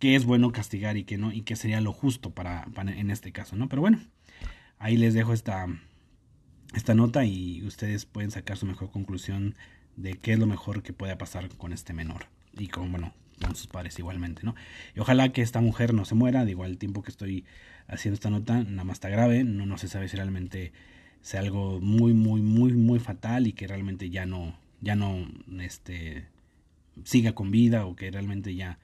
[0.04, 3.32] qué es bueno castigar y qué no, y qué sería lo justo para, en este
[3.32, 3.70] caso, ¿no?
[3.70, 4.02] Pero bueno,
[4.78, 5.66] ahí les dejo esta,
[6.76, 9.56] esta nota y ustedes pueden sacar su mejor conclusión
[9.96, 13.56] de qué es lo mejor que pueda pasar con este menor y con, bueno, con
[13.56, 14.56] sus padres igualmente, ¿no?
[14.94, 17.46] Y ojalá que esta mujer no se muera, digo, al tiempo que estoy
[17.88, 20.74] haciendo esta nota, nada más está grave, no, no se sabe si realmente
[21.22, 25.26] sea algo muy, muy, muy, muy fatal y que realmente ya no, ya no,
[25.62, 26.26] este,
[27.06, 28.80] siga con vida o que realmente ya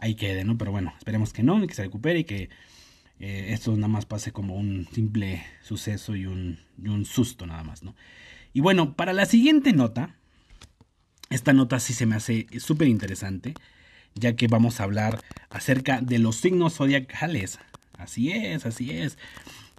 [0.00, 0.58] ahí quede, ¿no?
[0.58, 2.48] Pero bueno, esperemos que no, que se recupere y que
[3.20, 7.62] eh, esto nada más pase como un simple suceso y un, y un susto nada
[7.62, 7.94] más, ¿no?
[8.52, 10.16] Y bueno, para la siguiente nota,
[11.28, 13.54] esta nota sí se me hace súper interesante,
[14.14, 17.58] ya que vamos a hablar acerca de los signos zodiacales.
[17.92, 19.18] Así es, así es.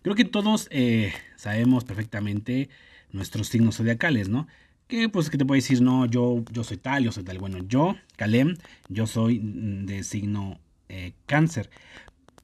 [0.03, 2.69] Creo que todos eh, sabemos perfectamente
[3.11, 4.47] nuestros signos zodiacales, ¿no?
[4.91, 7.37] Que pues que te puedo decir, no, yo, yo soy tal, yo soy tal.
[7.37, 8.57] Bueno, yo, Kalem,
[8.89, 11.69] yo soy de signo eh, cáncer.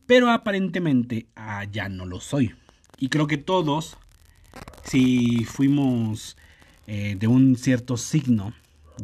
[0.05, 2.55] Pero aparentemente ah, ya no lo soy.
[2.99, 3.97] Y creo que todos,
[4.85, 6.37] si fuimos
[6.87, 8.53] eh, de un cierto signo,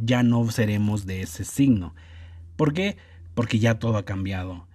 [0.01, 1.93] ya no seremos de ese signo.
[2.55, 2.95] ¿Por qué?
[3.35, 4.69] Porque ya todo ha cambiado.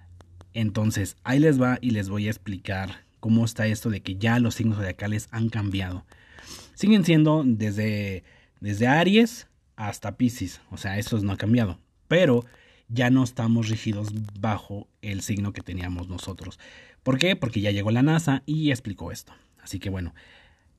[0.53, 4.39] Entonces, ahí les va y les voy a explicar cómo está esto de que ya
[4.39, 6.05] los signos zodiacales han cambiado.
[6.75, 8.25] Siguen siendo desde,
[8.61, 12.45] desde Aries hasta Pisces, o sea, eso no ha cambiado, pero
[12.89, 14.09] ya no estamos rígidos
[14.41, 16.59] bajo el signo que teníamos nosotros.
[17.03, 17.37] ¿Por qué?
[17.37, 19.33] Porque ya llegó la NASA y explicó esto.
[19.63, 20.15] Así que bueno,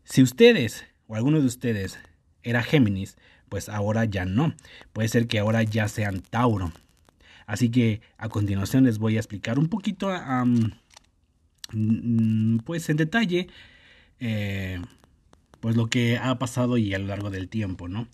[0.03, 1.99] si ustedes o alguno de ustedes
[2.43, 3.17] era Géminis,
[3.49, 4.53] pues ahora ya no.
[4.93, 6.71] Puede ser que ahora ya sean Tauro.
[7.45, 10.11] Así que a continuación les voy a explicar un poquito,
[12.63, 13.47] pues en detalle,
[14.19, 14.79] eh,
[15.59, 18.07] pues lo que ha pasado y a lo largo del tiempo, ¿no?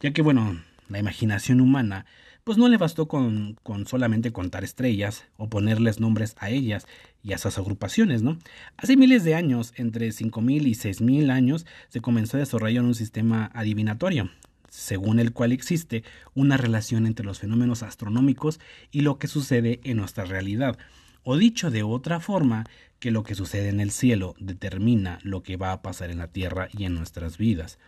[0.00, 2.06] Ya que bueno, la imaginación humana
[2.46, 6.86] pues no le bastó con, con, solamente contar estrellas o ponerles nombres a ellas
[7.24, 8.38] y a sus agrupaciones, ¿no?
[8.76, 13.50] Hace miles de años, entre 5.000 y 6.000 años, se comenzó a desarrollar un sistema
[13.52, 14.30] adivinatorio,
[14.68, 16.04] según el cual existe
[16.34, 18.60] una relación entre los fenómenos astronómicos
[18.92, 20.78] y lo que sucede en nuestra realidad.
[21.24, 22.64] O dicho de otra forma,
[22.98, 26.28] que lo que sucede en el cielo determina lo que va a pasar en la
[26.28, 27.78] tierra y en nuestras vidas.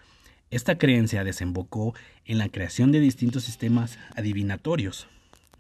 [0.51, 1.95] Esta creencia desembocó
[2.25, 5.07] en la creación de distintos sistemas adivinatorios.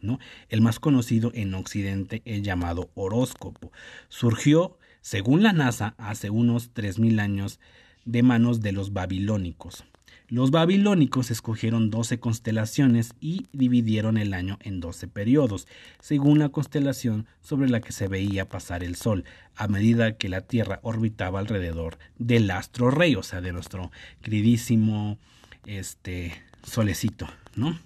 [0.00, 0.18] ¿no?
[0.48, 3.72] El más conocido en Occidente, el llamado horóscopo,
[4.08, 7.60] surgió, según la NASA, hace unos 3.000 años
[8.04, 9.84] de manos de los babilónicos.
[10.30, 15.66] Los babilónicos escogieron 12 constelaciones y dividieron el año en 12 periodos,
[16.00, 19.24] según la constelación sobre la que se veía pasar el Sol,
[19.56, 25.16] a medida que la Tierra orbitaba alrededor del astro rey, o sea, de nuestro queridísimo
[25.64, 27.78] este, solecito, ¿no?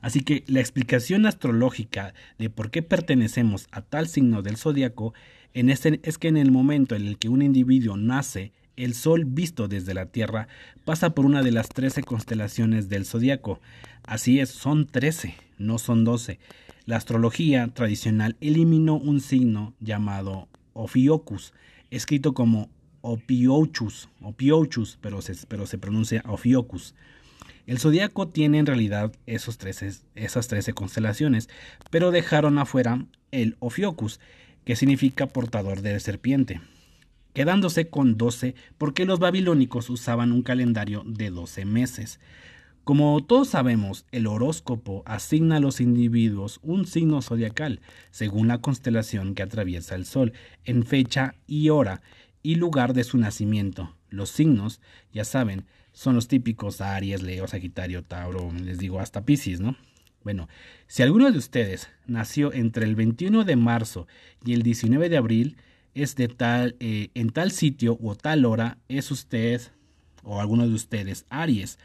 [0.00, 5.12] Así que la explicación astrológica de por qué pertenecemos a tal signo del zodiaco
[5.52, 8.52] en este, es que en el momento en el que un individuo nace,
[8.84, 10.48] el Sol visto desde la Tierra
[10.84, 13.60] pasa por una de las trece constelaciones del zodiaco.
[14.04, 16.40] Así es, son trece, no son doce.
[16.84, 21.52] La astrología tradicional eliminó un signo llamado Ophiocus,
[21.90, 22.70] escrito como
[23.02, 26.96] Opiochus, Opiochus, pero se, pero se pronuncia Ophiocus.
[27.68, 29.58] El zodiaco tiene en realidad esos
[30.16, 31.48] esas trece constelaciones,
[31.90, 34.18] pero dejaron afuera el Ophiocus,
[34.64, 36.60] que significa portador de serpiente
[37.32, 42.20] quedándose con 12 porque los babilónicos usaban un calendario de 12 meses.
[42.84, 49.34] Como todos sabemos, el horóscopo asigna a los individuos un signo zodiacal, según la constelación
[49.34, 50.32] que atraviesa el Sol,
[50.64, 52.02] en fecha y hora
[52.42, 53.94] y lugar de su nacimiento.
[54.10, 54.80] Los signos,
[55.12, 59.76] ya saben, son los típicos Aries, Leo, Sagitario, Tauro, les digo hasta Pisces, ¿no?
[60.24, 60.48] Bueno,
[60.86, 64.06] si alguno de ustedes nació entre el 21 de marzo
[64.44, 65.56] y el 19 de abril,
[65.94, 69.60] es de tal, eh, en tal sitio o tal hora es usted
[70.22, 71.78] o alguno de ustedes Aries,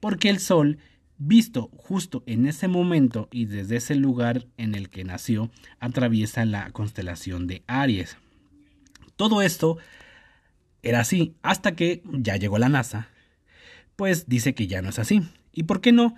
[0.00, 0.78] porque el Sol,
[1.16, 6.70] visto justo en ese momento y desde ese lugar en el que nació, atraviesa la
[6.70, 8.16] constelación de Aries.
[9.16, 9.78] Todo esto
[10.82, 13.08] era así hasta que ya llegó la NASA,
[13.96, 15.22] pues dice que ya no es así.
[15.52, 16.14] ¿Y por qué no?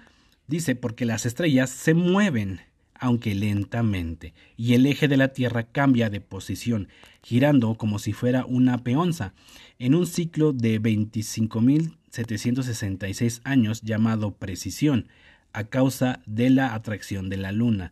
[0.47, 2.61] Dice porque las estrellas se mueven
[3.01, 6.87] aunque lentamente, y el eje de la Tierra cambia de posición,
[7.23, 9.35] girando como si fuera una peonza,
[9.79, 15.09] en un ciclo de 25.766 años llamado precisión,
[15.53, 17.91] a causa de la atracción de la Luna.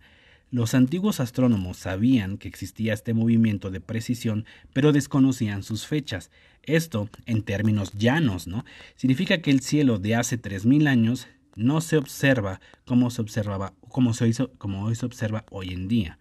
[0.50, 6.30] Los antiguos astrónomos sabían que existía este movimiento de precisión, pero desconocían sus fechas.
[6.62, 8.64] Esto, en términos llanos, ¿no?
[8.96, 14.14] Significa que el cielo de hace 3.000 años no se observa como se observaba, como
[14.14, 16.18] se hizo, como hoy se observa hoy en día.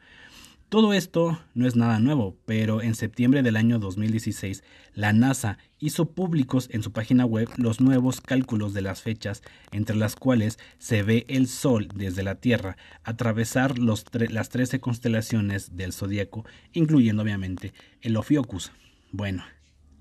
[0.69, 6.11] Todo esto no es nada nuevo, pero en septiembre del año 2016 la NASA hizo
[6.11, 11.03] públicos en su página web los nuevos cálculos de las fechas entre las cuales se
[11.03, 18.17] ve el Sol desde la Tierra atravesar las 13 constelaciones del zodiaco, incluyendo obviamente el
[18.17, 18.73] Ophiuchus.
[19.13, 19.45] Bueno,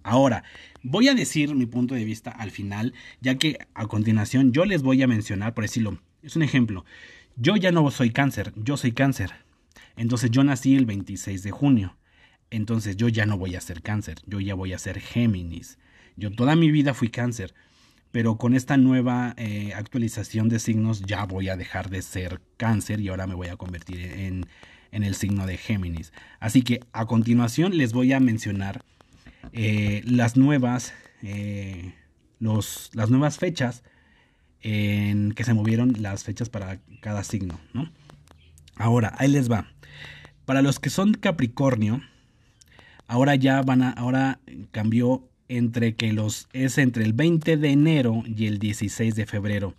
[0.07, 0.45] Ahora,
[0.85, 4.85] voy a decir mi punto de vista al final, ya que a continuación yo les
[4.85, 6.85] voy a mencionar, por decirlo, es un ejemplo.
[7.35, 9.33] Yo ya no soy cáncer, yo soy cáncer.
[9.97, 11.97] Entonces yo nací el 26 de junio.
[12.51, 15.77] Entonces yo ya no voy a ser cáncer, yo ya voy a ser Géminis.
[16.17, 17.53] Yo toda mi vida fui cáncer.
[18.13, 23.01] pero con esta nueva eh, actualización de signos ya voy a dejar de ser cáncer
[23.01, 24.47] y ahora me voy a convertir en,
[24.93, 26.13] en el signo de Géminis.
[26.39, 28.85] Así que a continuación les voy a mencionar
[29.53, 31.95] eh, las nuevas eh,
[32.39, 33.83] los, las nuevas fechas
[34.61, 37.91] en que se movieron las fechas para cada signo, ¿no?
[38.77, 39.67] Ahora, ahí les va.
[40.45, 42.03] Para los que son Capricornio,
[43.07, 48.23] ahora ya van a, ahora cambió entre que los es entre el 20 de enero
[48.27, 49.75] y el 16 de febrero.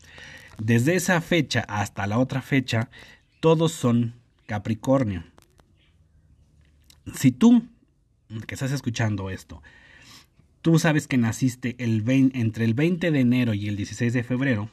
[0.57, 2.89] Desde esa fecha hasta la otra fecha,
[3.39, 4.13] todos son
[4.47, 5.23] Capricornio.
[7.13, 7.63] Si tú,
[8.45, 9.61] que estás escuchando esto,
[10.61, 14.69] tú sabes que naciste el entre el 20 de enero y el 16 de febrero,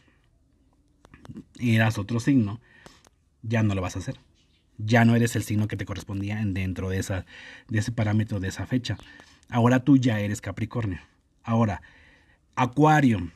[1.58, 2.60] y eras otro signo,
[3.42, 4.18] ya no lo vas a hacer.
[4.76, 7.26] Ya no eres el signo que te correspondía dentro de, esa,
[7.68, 8.98] de ese parámetro de esa fecha.
[9.48, 11.00] Ahora tú ya eres Capricornio.
[11.42, 11.82] Ahora,
[12.56, 13.30] Acuario.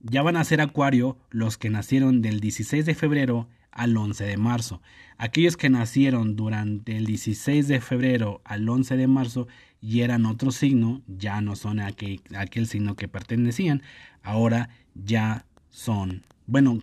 [0.00, 3.48] Ya van a ser Acuario los que nacieron del 16 de febrero
[3.80, 4.82] al 11 de marzo.
[5.16, 9.48] Aquellos que nacieron durante el 16 de febrero al 11 de marzo
[9.80, 12.20] y eran otro signo, ya no son aquel,
[12.66, 13.82] signo que pertenecían,
[14.22, 16.82] ahora ya son, bueno,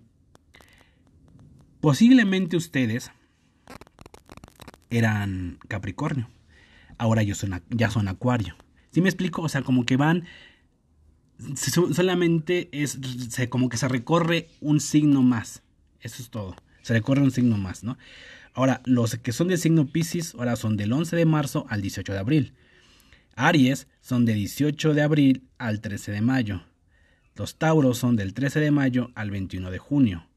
[1.82, 3.12] posiblemente ustedes
[4.90, 6.32] eran Capricornio,
[6.98, 8.56] ahora ya son, ya son Acuario.
[8.90, 9.44] ¿Sí me explico?
[9.44, 10.24] O sea, como que van
[11.94, 12.98] solamente es
[13.50, 15.62] como que se recorre un signo más.
[16.00, 16.56] Eso es todo.
[16.88, 17.98] Se recorre un signo más, ¿no?
[18.54, 22.14] Ahora, los que son del signo Pisces, ahora son del 11 de marzo al 18
[22.14, 22.54] de abril.
[23.36, 26.64] Aries son de 18 de abril al 13 de mayo.
[27.36, 30.28] Los Tauros son del 13 de mayo al 21 de junio.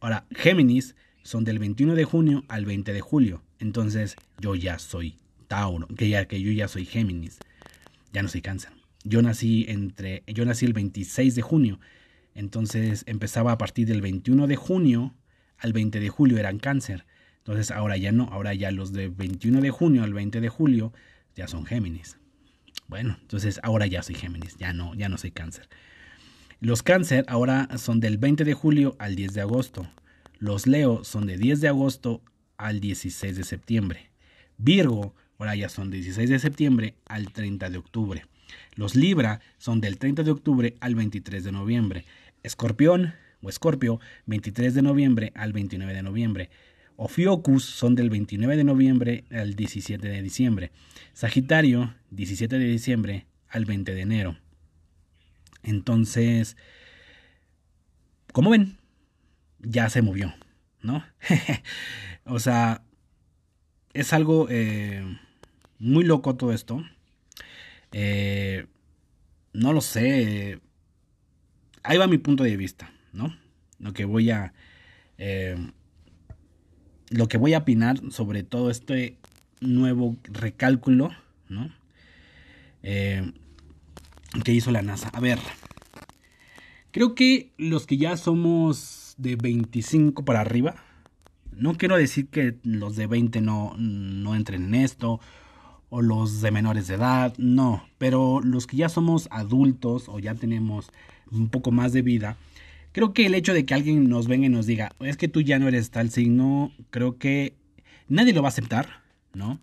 [0.00, 3.42] Ahora, Géminis son del 21 de junio al 20 de julio.
[3.58, 5.16] Entonces, yo ya soy
[5.48, 7.38] Tauro, que, ya, que yo ya soy Géminis.
[8.12, 8.72] Ya no soy cáncer.
[9.02, 11.80] Yo nací entre yo nací el 26 de junio.
[12.34, 15.14] Entonces, empezaba a partir del 21 de junio
[15.60, 17.04] al 20 de julio eran cáncer.
[17.38, 20.92] Entonces ahora ya no, ahora ya los de 21 de junio al 20 de julio
[21.34, 22.18] ya son Géminis.
[22.88, 25.68] Bueno, entonces ahora ya soy Géminis, ya no, ya no soy cáncer.
[26.60, 29.88] Los cáncer ahora son del 20 de julio al 10 de agosto.
[30.38, 32.22] Los Leo son de 10 de agosto
[32.56, 34.10] al 16 de septiembre.
[34.58, 38.26] Virgo ahora ya son de 16 de septiembre al 30 de octubre.
[38.74, 42.04] Los Libra son del 30 de octubre al 23 de noviembre.
[42.42, 46.50] Escorpión o Escorpio, 23 de noviembre al 29 de noviembre.
[46.96, 50.70] Ofiocus son del 29 de noviembre al 17 de diciembre.
[51.14, 54.36] Sagitario, 17 de diciembre al 20 de enero.
[55.62, 56.56] Entonces,
[58.32, 58.78] como ven,
[59.60, 60.34] ya se movió,
[60.82, 61.04] ¿no?
[62.24, 62.82] o sea,
[63.92, 65.02] es algo eh,
[65.78, 66.84] muy loco todo esto.
[67.92, 68.66] Eh,
[69.52, 70.60] no lo sé.
[71.82, 72.92] Ahí va mi punto de vista.
[73.12, 73.36] ¿No?
[73.78, 74.52] Lo que voy a...
[75.18, 75.56] Eh,
[77.10, 79.18] lo que voy a opinar sobre todo este
[79.60, 81.10] nuevo recálculo,
[81.48, 81.70] ¿no?
[82.82, 83.32] Eh,
[84.44, 85.08] que hizo la NASA.
[85.12, 85.38] A ver,
[86.92, 90.76] creo que los que ya somos de 25 para arriba,
[91.52, 95.20] no quiero decir que los de 20 no, no entren en esto,
[95.90, 100.36] o los de menores de edad, no, pero los que ya somos adultos o ya
[100.36, 100.90] tenemos
[101.32, 102.36] un poco más de vida,
[102.92, 105.42] Creo que el hecho de que alguien nos venga y nos diga, es que tú
[105.42, 107.54] ya no eres tal signo, creo que
[108.08, 109.60] nadie lo va a aceptar, ¿no?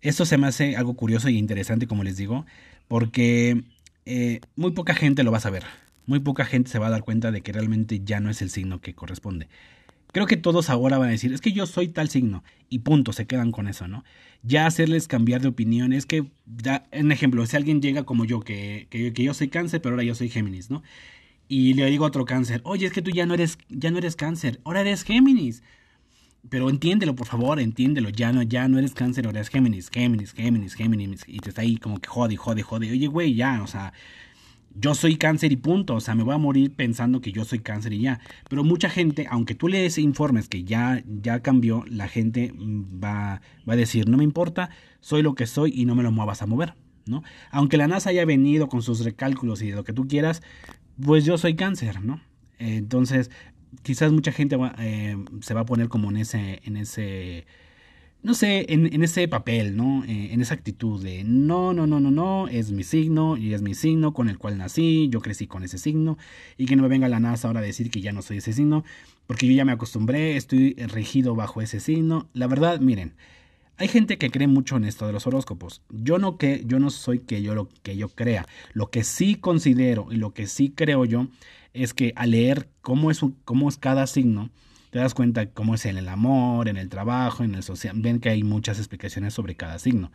[0.00, 2.44] Esto se me hace algo curioso y interesante, como les digo,
[2.88, 3.62] porque
[4.06, 5.64] eh, muy poca gente lo va a saber.
[6.06, 8.50] Muy poca gente se va a dar cuenta de que realmente ya no es el
[8.50, 9.48] signo que corresponde.
[10.12, 13.12] Creo que todos ahora van a decir, es que yo soy tal signo, y punto,
[13.12, 14.04] se quedan con eso, ¿no?
[14.42, 18.40] Ya hacerles cambiar de opinión, es que, da, un ejemplo, si alguien llega como yo,
[18.40, 20.82] que, que yo soy cáncer, pero ahora yo soy Géminis, ¿no?
[21.48, 23.98] Y le digo a otro cáncer, oye, es que tú ya no eres, ya no
[23.98, 25.62] eres cáncer, ahora eres Géminis.
[26.50, 28.10] Pero entiéndelo, por favor, entiéndelo.
[28.10, 31.24] Ya no, ya no eres cáncer, ahora eres Géminis, Géminis, Géminis, Géminis.
[31.26, 32.90] Y te está ahí como que jode, jode, jode.
[32.90, 33.94] Oye, güey, ya, o sea,
[34.74, 35.94] yo soy cáncer y punto.
[35.94, 38.20] O sea, me voy a morir pensando que yo soy cáncer y ya.
[38.50, 43.72] Pero mucha gente, aunque tú lees informes que ya, ya cambió, la gente va, va
[43.72, 44.68] a decir, no me importa,
[45.00, 46.74] soy lo que soy y no me lo muevas a mover.
[47.06, 47.22] ¿no?
[47.50, 50.42] Aunque la NASA haya venido con sus recálculos y lo que tú quieras,
[51.02, 52.20] pues yo soy cáncer, ¿no?
[52.58, 53.30] entonces,
[53.82, 57.46] quizás mucha gente eh, se va a poner como en ese, en ese,
[58.22, 60.04] no sé, en, ese papel, ¿no?
[60.04, 63.62] Eh, en esa actitud de no, no, no, no, no, es mi signo y es
[63.62, 66.16] mi signo con el cual nací, yo crecí con ese signo
[66.56, 68.52] y que no me venga la NASA ahora a decir que ya no soy ese
[68.52, 68.84] signo,
[69.26, 72.28] porque yo ya me acostumbré, estoy regido bajo ese signo.
[72.32, 73.14] La verdad, miren,
[73.76, 75.82] hay gente que cree mucho en esto de los horóscopos.
[75.90, 78.46] Yo no que yo no soy que yo lo que yo crea.
[78.72, 81.28] Lo que sí considero y lo que sí creo yo
[81.72, 84.50] es que al leer cómo es cómo es cada signo,
[84.90, 87.96] te das cuenta cómo es en el amor, en el trabajo, en el social.
[87.98, 90.12] Ven que hay muchas explicaciones sobre cada signo.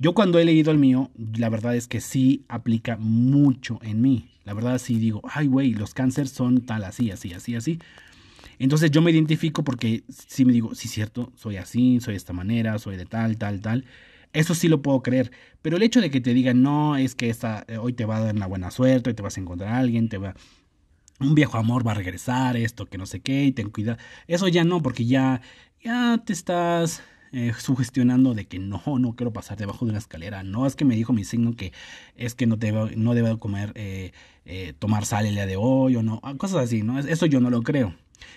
[0.00, 4.28] Yo cuando he leído el mío, la verdad es que sí aplica mucho en mí.
[4.44, 7.78] La verdad sí digo, ay güey, los cánceres son tal, así, así, así, así.
[8.58, 12.32] Entonces yo me identifico porque sí me digo, sí, cierto, soy así, soy de esta
[12.32, 13.84] manera, soy de tal, tal, tal.
[14.32, 15.30] Eso sí lo puedo creer.
[15.60, 18.16] Pero el hecho de que te digan, no, es que esta, eh, hoy te va
[18.16, 20.34] a dar una buena suerte, hoy te vas a encontrar a alguien, te va.
[21.20, 23.98] Un viejo amor va a regresar, esto, que no sé qué, y ten cuidado.
[24.26, 25.40] Eso ya no, porque ya,
[25.82, 30.42] ya te estás eh, sugestionando de que no, no quiero pasar debajo de una escalera.
[30.42, 31.72] No es que me dijo mi signo que
[32.16, 34.12] es que no debo, no debo comer, eh,
[34.78, 36.98] tomar sal el día de hoy o no, cosas así, ¿no?
[36.98, 37.94] Eso yo no lo creo.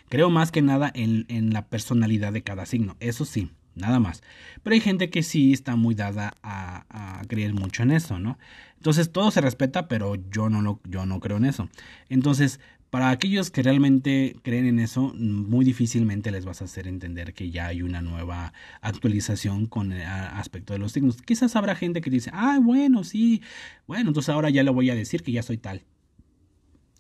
[0.10, 4.24] Creo más que nada en, en la personalidad de cada signo, eso sí, nada más.
[4.64, 8.38] Pero hay gente que sí está muy dada a, creer mucho en eso, ¿no?
[8.78, 11.70] Entonces todo se respeta, pero yo no, lo, yo no creo en eso.
[12.08, 12.60] Entonces,
[12.90, 17.50] para aquellos que realmente creen en eso, muy difícilmente les vas a hacer entender que
[17.50, 21.22] ya hay una nueva actualización con el aspecto de los signos.
[21.22, 23.42] Quizás habrá gente que dice, ah, bueno, sí,
[23.88, 25.84] bueno, entonces ahora ya le voy a decir que ya soy tal.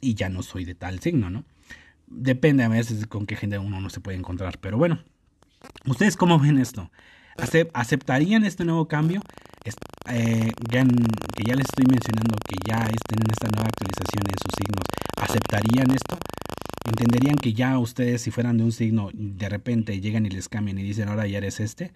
[0.01, 1.45] Y ya no soy de tal signo, ¿no?
[2.07, 4.59] Depende a veces con qué gente uno no se puede encontrar.
[4.59, 4.99] Pero bueno,
[5.85, 6.91] ¿ustedes cómo ven esto?
[7.73, 9.21] ¿Aceptarían este nuevo cambio?
[10.07, 14.83] Eh, que ya les estoy mencionando que ya tienen esta nueva actualización en sus signos.
[15.17, 16.17] ¿Aceptarían esto?
[16.85, 20.77] ¿Entenderían que ya ustedes si fueran de un signo de repente llegan y les cambian
[20.77, 21.91] y dicen ahora ya eres este?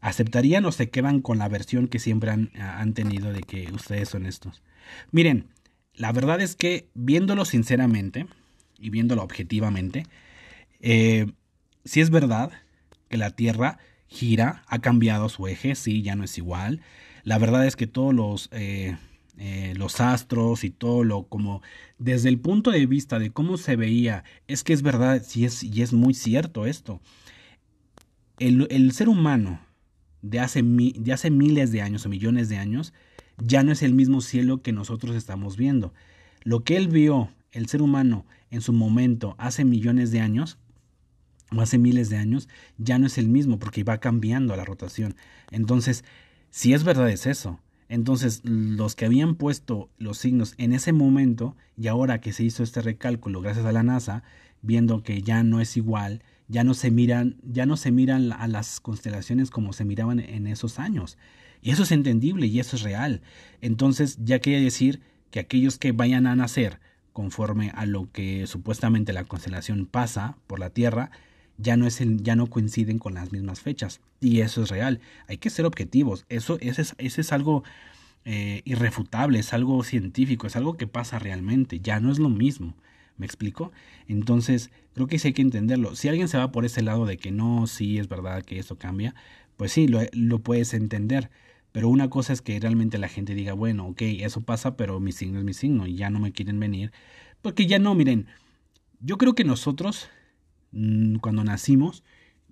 [0.00, 4.26] ¿Aceptarían o se quedan con la versión que siempre han tenido de que ustedes son
[4.26, 4.62] estos?
[5.10, 5.46] Miren,
[5.94, 8.26] la verdad es que viéndolo sinceramente,
[8.78, 10.04] y viéndolo objetivamente,
[10.80, 11.26] eh,
[11.84, 12.52] si es verdad
[13.08, 16.80] que la Tierra gira, ha cambiado su eje, sí, ya no es igual.
[17.24, 18.96] La verdad es que todos los, eh,
[19.38, 21.62] eh, los astros y todo lo como
[21.98, 25.62] desde el punto de vista de cómo se veía, es que es verdad, sí es,
[25.62, 27.00] y es muy cierto esto.
[28.38, 29.60] El, el ser humano
[30.22, 32.92] de hace, de hace miles de años o millones de años
[33.38, 35.92] ya no es el mismo cielo que nosotros estamos viendo.
[36.42, 40.58] Lo que él vio, el ser humano, en su momento, hace millones de años,
[41.52, 45.16] o hace miles de años, ya no es el mismo porque va cambiando la rotación.
[45.50, 46.04] Entonces,
[46.50, 47.60] si es verdad es eso.
[47.88, 52.64] Entonces, los que habían puesto los signos en ese momento y ahora que se hizo
[52.64, 54.24] este recálculo gracias a la NASA,
[54.62, 58.48] viendo que ya no es igual, ya no se miran, ya no se miran a
[58.48, 61.16] las constelaciones como se miraban en esos años.
[61.62, 63.22] Y eso es entendible y eso es real.
[63.60, 66.80] Entonces, ya quiere decir que aquellos que vayan a nacer
[67.16, 71.10] conforme a lo que supuestamente la constelación pasa por la Tierra,
[71.56, 74.02] ya no, es el, ya no coinciden con las mismas fechas.
[74.20, 75.00] Y eso es real.
[75.26, 76.26] Hay que ser objetivos.
[76.28, 77.64] Eso, ese, es, es algo
[78.26, 81.80] eh, irrefutable, es algo científico, es algo que pasa realmente.
[81.80, 82.74] Ya no es lo mismo.
[83.16, 83.72] ¿Me explico?
[84.08, 85.96] Entonces, creo que sí hay que entenderlo.
[85.96, 88.76] Si alguien se va por ese lado de que no, sí es verdad que esto
[88.76, 89.14] cambia,
[89.56, 91.30] pues sí, lo, lo puedes entender.
[91.72, 95.12] Pero una cosa es que realmente la gente diga, bueno, ok, eso pasa, pero mi
[95.12, 96.92] signo es mi signo y ya no me quieren venir.
[97.42, 98.26] Porque ya no, miren,
[99.00, 100.08] yo creo que nosotros,
[100.72, 102.02] mm, cuando nacimos,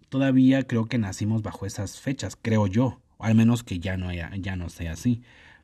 [0.09, 3.01] todavía creo que nacimos bajo esas fechas, creo yo.
[3.19, 5.23] Al menos que ya no, ya no sea así.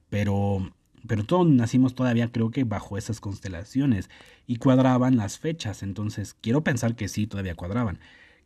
[0.08, 0.72] Pero,
[1.06, 4.10] pero todos nacimos todavía creo que bajo esas constelaciones
[4.46, 5.82] y cuadraban las fechas.
[5.82, 8.00] Entonces, quiero pensar que sí, todavía cuadraban.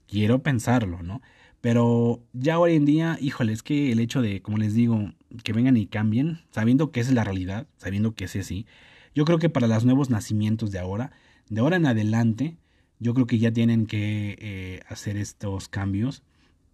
[0.08, 1.22] Quiero pensarlo, ¿no?
[1.64, 5.54] Pero ya hoy en día, híjole, es que el hecho de, como les digo, que
[5.54, 8.66] vengan y cambien, sabiendo que esa es la realidad, sabiendo que es así,
[9.14, 11.12] yo creo que para los nuevos nacimientos de ahora,
[11.48, 12.58] de ahora en adelante,
[12.98, 16.22] yo creo que ya tienen que eh, hacer estos cambios,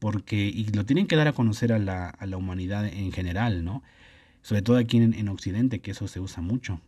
[0.01, 3.65] porque, y lo tienen que dar a conocer a la, a la humanidad en general,
[3.65, 3.85] ¿no?
[4.43, 6.81] Sobre todo aquí en, en Occidente, que eso se usa mucho.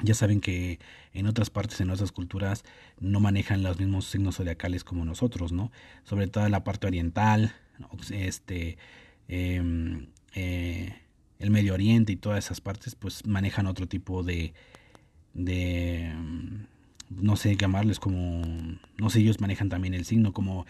[0.00, 0.78] Ya saben que
[1.12, 2.64] en otras partes, en otras culturas,
[2.98, 5.70] no manejan los mismos signos zodiacales como nosotros, ¿no?
[6.04, 7.54] Sobre todo la parte oriental,
[8.10, 8.78] este,
[9.28, 10.94] em, eh,
[11.38, 14.54] el Medio Oriente y todas esas partes, pues manejan otro tipo de,
[15.34, 16.12] de,
[17.10, 18.42] no sé, llamarles como,
[18.98, 20.66] no sé, ellos manejan también el signo como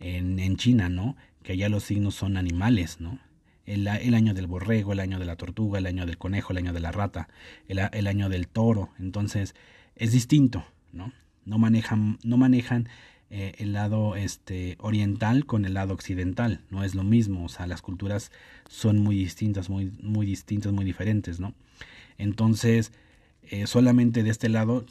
[0.00, 1.16] en, en China, ¿no?
[1.42, 3.18] Que allá los signos son animales, ¿no?
[3.66, 6.72] El, año del borrego, el año de la tortuga, el año del conejo, el año
[6.72, 7.28] de la rata,
[7.68, 8.90] el, año del toro.
[8.98, 9.54] Entonces
[9.96, 11.12] es distinto, ¿no?
[11.44, 12.88] No manejan, no manejan
[13.30, 17.66] eh, el lado este, oriental con el lado occidental, no es lo mismo, o sea,
[17.66, 18.30] las culturas
[18.68, 21.54] son muy distintas, muy, muy distintas, muy diferentes, ¿no?
[22.16, 22.92] Entonces,
[23.50, 24.86] eh, solamente de este lado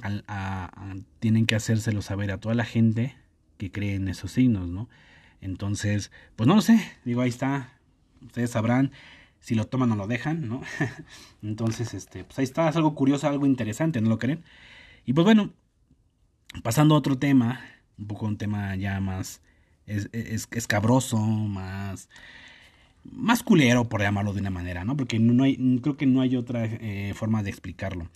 [1.20, 3.16] tienen que hacérselo saber a toda la gente
[3.58, 4.90] que cree en esos signos, ¿no?
[5.42, 7.73] Entonces, pues no lo sé, digo, ahí está,
[8.26, 8.92] ustedes sabrán
[9.40, 10.62] si lo toman o lo dejan, ¿no?
[11.44, 14.44] Entonces, este, pues ahí está, es algo curioso, algo interesante, ¿no lo creen?
[15.06, 15.52] Y pues bueno,
[16.64, 17.62] pasando a otro tema,
[17.98, 19.42] un poco un tema ya más
[19.86, 20.10] es,
[20.52, 22.10] escabroso, más
[23.04, 24.96] más culero, por llamarlo de una manera, ¿no?
[24.96, 28.10] Porque no hay, creo que no hay otra eh, forma de explicarlo.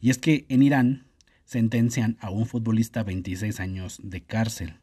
[0.00, 1.04] Y es que en Irán
[1.44, 4.78] sentencian a un futbolista a 26 años de cárcel.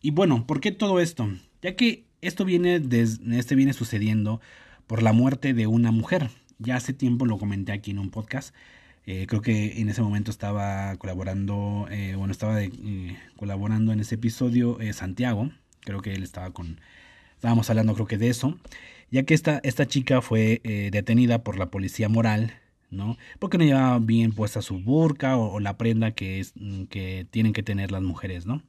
[0.00, 1.28] Y bueno, ¿por qué todo esto?
[1.62, 4.40] Ya que esto viene, desde, este viene sucediendo
[4.86, 6.30] por la muerte de una mujer.
[6.58, 8.54] Ya hace tiempo lo comenté aquí en un podcast.
[9.04, 12.70] Eh, creo que en ese momento estaba colaborando, eh, bueno, estaba eh,
[13.36, 15.50] colaborando en ese episodio Santiago.
[15.80, 16.80] Creo que él estaba con,
[17.34, 18.56] estábamos hablando creo que de eso.
[19.10, 22.54] Ya que esta, esta chica fue detenida por la policía moral,
[22.90, 23.18] ¿no?
[23.38, 26.54] Porque no llevaba bien puesta su burka o, la prenda que, es,
[26.88, 28.62] que tienen que tener las mujeres, ¿no?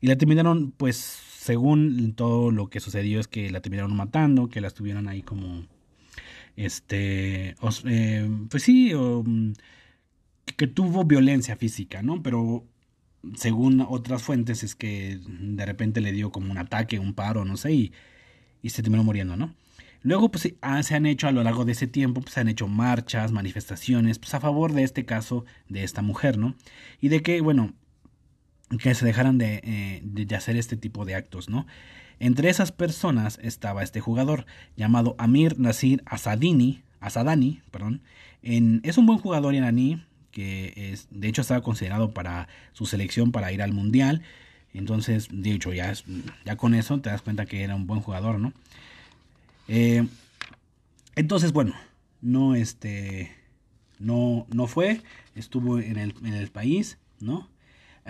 [0.00, 4.60] Y la terminaron, pues, según todo lo que sucedió es que la terminaron matando, que
[4.60, 5.64] la estuvieron ahí como
[6.56, 9.52] este, eh, pues sí, mm,
[10.58, 12.22] que tuvo violencia física, ¿no?
[12.22, 12.66] Pero
[13.34, 17.56] según otras fuentes es que de repente le dio como un ataque, un paro, no
[17.56, 17.92] sé, y,
[18.60, 19.54] y se terminó muriendo, ¿no?
[20.02, 22.48] Luego, pues ah, se han hecho a lo largo de ese tiempo, pues se han
[22.48, 26.56] hecho marchas, manifestaciones, pues a favor de este caso de esta mujer, ¿no?
[27.00, 27.72] Y de que, bueno,
[28.80, 31.66] que se dejaran de, eh, de hacer este tipo de actos, ¿no?
[32.20, 34.44] Entre esas personas estaba este jugador
[34.76, 38.02] llamado Amir Nasir Asadini, Asadani, perdón.
[38.42, 43.52] Es un buen jugador iraní que es, de hecho estaba considerado para su selección para
[43.52, 44.22] ir al mundial.
[44.74, 45.92] Entonces, de hecho, ya,
[46.44, 48.52] ya con eso te das cuenta que era un buen jugador, ¿no?
[49.66, 50.06] Eh,
[51.16, 51.74] entonces, bueno,
[52.20, 53.32] no, este,
[53.98, 55.00] no, no fue,
[55.34, 57.48] estuvo en el, en el país, ¿no?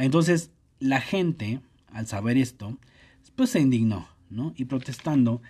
[0.05, 1.61] Entonces, la gente,
[1.92, 2.78] al saber esto,
[3.36, 4.53] pues se indignó, ¿no?
[4.57, 5.40] Y protestando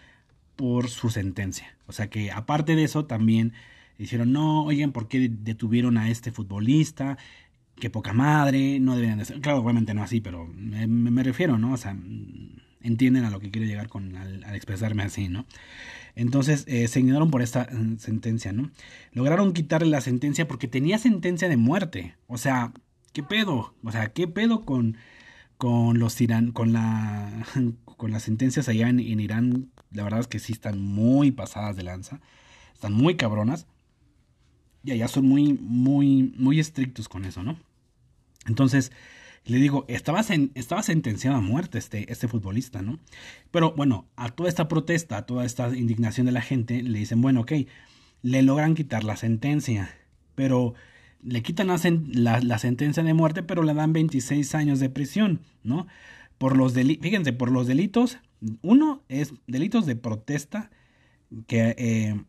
[0.56, 1.76] por su sentencia.
[1.86, 3.52] O sea que aparte de eso también
[3.96, 7.16] dijeron, no, oigan, ¿por qué detuvieron a este futbolista?
[7.76, 9.40] Qué poca madre, no deberían de ser.
[9.40, 11.72] Claro, obviamente no así, pero me, refiero, ¿no?
[11.72, 11.96] O sea,
[12.82, 15.46] entienden a lo que quiero llegar con al, expresarme así, ¿no?
[16.16, 18.70] Entonces eh, se indignaron por esta mm, sentencia, ¿no?
[19.12, 22.16] Lograron quitarle la sentencia porque tenía sentencia de muerte.
[22.26, 22.72] O sea,
[23.12, 23.74] ¿qué pedo?
[23.82, 24.96] O sea, ¿qué pedo con
[25.58, 27.46] con los Irán, con la
[27.96, 31.82] con las sentencias allá en, Irán, la verdad es que sí están muy pasadas de
[31.82, 32.20] lanza,
[32.72, 33.66] están muy cabronas
[34.84, 37.58] y allá son muy muy muy estrictos con eso, ¿no?
[38.46, 38.92] Entonces
[39.44, 40.20] le digo, estaba,
[40.54, 42.98] estaba sentenciado a muerte este, este futbolista, ¿no?
[43.50, 47.22] Pero bueno, a toda esta protesta, a toda esta indignación de la gente, le dicen,
[47.22, 47.52] bueno, ok,
[48.22, 49.96] le logran quitar la sentencia,
[50.34, 50.74] pero
[51.22, 55.86] le quitan la, sentencia de muerte, pero le dan 26 años de prisión, ¿no?
[56.38, 58.18] Por los delitos, fíjense, por los delitos,
[58.62, 60.70] uno es delitos de protesta,
[61.46, 62.20] que, eh,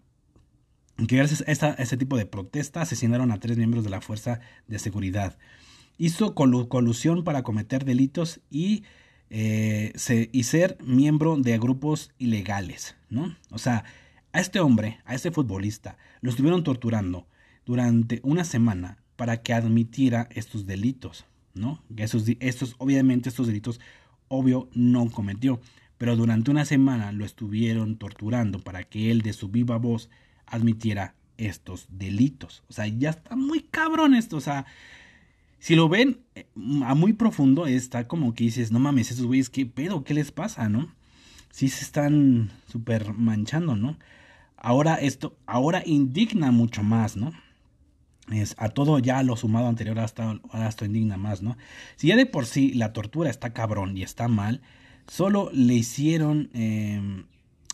[1.07, 4.79] que gracias a, este tipo de protesta asesinaron a tres miembros de la Fuerza de
[4.79, 5.37] Seguridad.
[5.97, 8.83] Hizo colusión para cometer delitos y,
[9.29, 9.93] eh,
[10.31, 13.35] y ser miembro de grupos ilegales, ¿no?
[13.51, 13.83] O sea,
[14.31, 17.27] a este hombre, a este futbolista, lo estuvieron torturando,
[17.69, 21.83] durante una semana para que admitiera estos delitos, ¿no?
[22.39, 23.79] Estos, obviamente estos delitos,
[24.27, 25.61] obvio, no cometió,
[25.99, 30.09] pero durante una semana lo estuvieron torturando para que él de su viva voz
[30.47, 32.63] admitiera estos delitos.
[32.69, 34.65] O sea, ya está muy cabrón esto, o sea,
[35.59, 36.47] si lo ven eh,
[36.83, 40.03] a muy profundo, está como que dices, no mames, esos güeyes, ¿qué pedo?
[40.03, 40.91] ¿Qué les pasa, no?
[41.51, 43.99] Sí se están súper manchando, ¿no?
[44.57, 47.31] Ahora esto, ahora indigna mucho más, ¿no?
[48.31, 51.57] Es a todo ya lo sumado anterior hasta, esto indigna más, ¿no?
[51.95, 54.61] Si ya de por sí la tortura está cabrón y está mal,
[55.07, 57.25] solo le hicieron, em,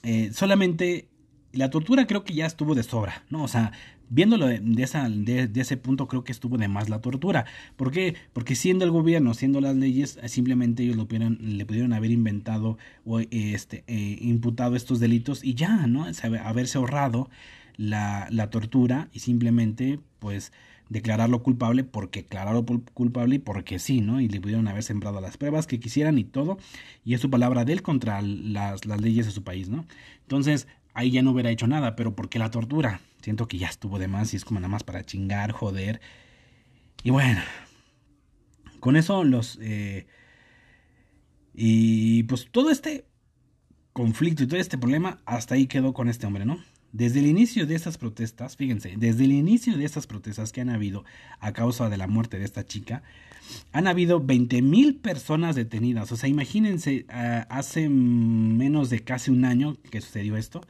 [0.03, 1.09] eh, solamente
[1.51, 3.43] la tortura creo que ya estuvo de sobra, ¿no?
[3.43, 3.71] O sea,
[4.09, 7.45] viéndolo de, esa, de, ese punto creo que estuvo de más la tortura.
[7.75, 8.15] ¿Por qué?
[8.33, 12.77] Porque siendo el gobierno, siendo las leyes, simplemente ellos lo pudieron, le pudieron haber inventado
[13.05, 16.05] o este, eh, imputado estos delitos y ya, ¿no?
[16.43, 17.29] haberse ahorrado
[17.77, 20.51] la, la tortura y simplemente pues
[20.89, 22.65] declararlo culpable porque declararlo
[22.95, 24.19] culpable y porque sí, ¿no?
[24.19, 26.57] Y le pudieron haber sembrado las pruebas que quisieran y todo,
[27.03, 29.85] y es su palabra de él contra las, las leyes de su país, ¿no?
[30.21, 33.01] Entonces, ahí ya no hubiera hecho nada, pero ¿por qué la tortura?
[33.21, 36.01] Siento que ya estuvo de más y es como nada más para chingar, joder.
[37.03, 37.41] Y bueno,
[38.79, 39.59] con eso los...
[39.61, 40.07] Eh,
[41.53, 43.05] y pues todo este
[43.93, 46.57] conflicto y todo este problema hasta ahí quedó con este hombre, ¿no?
[46.95, 50.69] Desde el inicio de estas protestas, fíjense, desde el inicio de estas protestas que han
[50.69, 51.03] habido
[51.41, 53.03] a causa de la muerte de esta chica,
[53.73, 56.13] han habido 20 mil personas detenidas.
[56.13, 60.61] O sea, imagínense, ah, hace menos de casi un año que sucedió esto,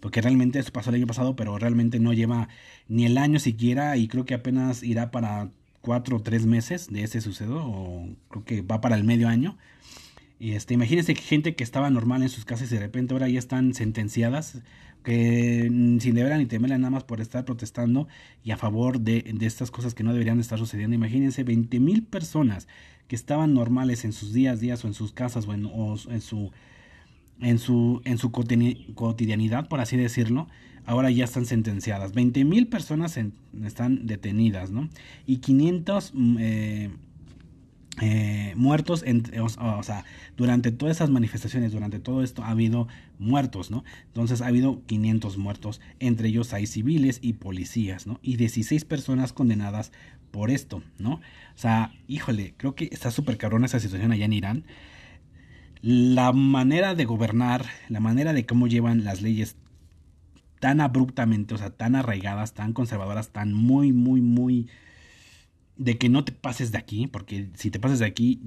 [0.00, 2.48] porque realmente esto pasó el año pasado, pero realmente no lleva
[2.88, 5.50] ni el año siquiera y creo que apenas irá para
[5.82, 9.58] cuatro o tres meses de ese sucedo, o creo que va para el medio año.
[10.40, 13.38] Este, imagínense que gente que estaba normal en sus casas y de repente ahora ya
[13.38, 14.62] están sentenciadas,
[15.06, 18.08] que sin deber ni temerla nada más por estar protestando
[18.42, 20.96] y a favor de, estas cosas que no deberían estar sucediendo.
[20.96, 22.66] Imagínense 20 mil personas
[23.06, 26.20] que estaban normales en sus días, días o en sus casas o en, o en
[26.20, 26.50] su
[27.40, 30.48] en su, en su cotidianidad, por así decirlo,
[30.86, 32.12] ahora ya están sentenciadas.
[32.12, 33.16] 20 mil personas
[33.64, 34.88] están detenidas, ¿no?
[35.26, 36.90] Y 500 mm, eh,
[38.00, 39.04] eh, muertos,
[39.58, 40.04] o, sea,
[40.36, 42.88] durante todas esas manifestaciones, durante todo esto ha habido
[43.18, 43.84] muertos, ¿no?
[44.06, 48.18] Entonces ha habido 500 muertos, entre ellos hay civiles y policías, ¿no?
[48.22, 49.92] Y 16 personas condenadas
[50.30, 51.14] por esto, ¿no?
[51.14, 54.64] O sea, híjole, creo que está súper cabrona esa situación allá en Irán
[55.82, 59.56] la manera de gobernar, la manera de cómo llevan las leyes
[60.58, 64.68] tan abruptamente, o sea, tan arraigadas, tan conservadoras, tan muy, muy, muy
[65.76, 68.40] de que no te pases de aquí, porque si te pases de aquí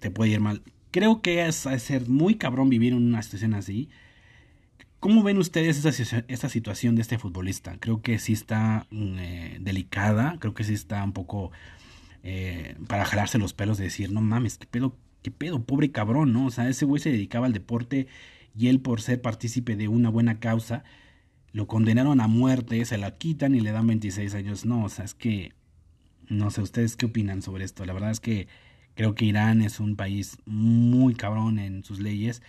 [0.00, 0.62] te puede ir mal.
[0.90, 3.88] Creo que es ser muy cabrón vivir en una situación así.
[5.00, 5.84] ¿Cómo ven ustedes
[6.28, 7.76] esta, situación de este futbolista?
[7.78, 11.52] Creo que sí está mm, eh, delicada, creo que sí está un poco
[12.22, 16.32] eh, para jalarse los pelos de decir, no mames, qué pedo qué pedo, pobre cabrón,
[16.34, 16.46] ¿no?
[16.46, 18.06] O sea, ese güey se dedicaba al deporte
[18.56, 20.84] y él por ser partícipe de una buena causa,
[21.52, 24.66] lo condenaron a muerte, se la quitan y le dan 26 años.
[24.66, 25.54] No, o sea, es que,
[26.28, 27.84] no sé, ¿ustedes qué opinan sobre esto?
[27.84, 28.48] La verdad es que
[28.94, 32.42] creo que Irán es un país muy cabrón en sus leyes,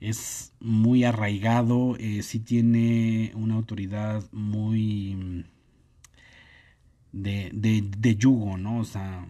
[0.00, 5.44] es muy arraigado, eh, sí tiene una autoridad muy
[7.12, 8.78] de, de, de yugo, ¿no?
[8.78, 9.26] O sea,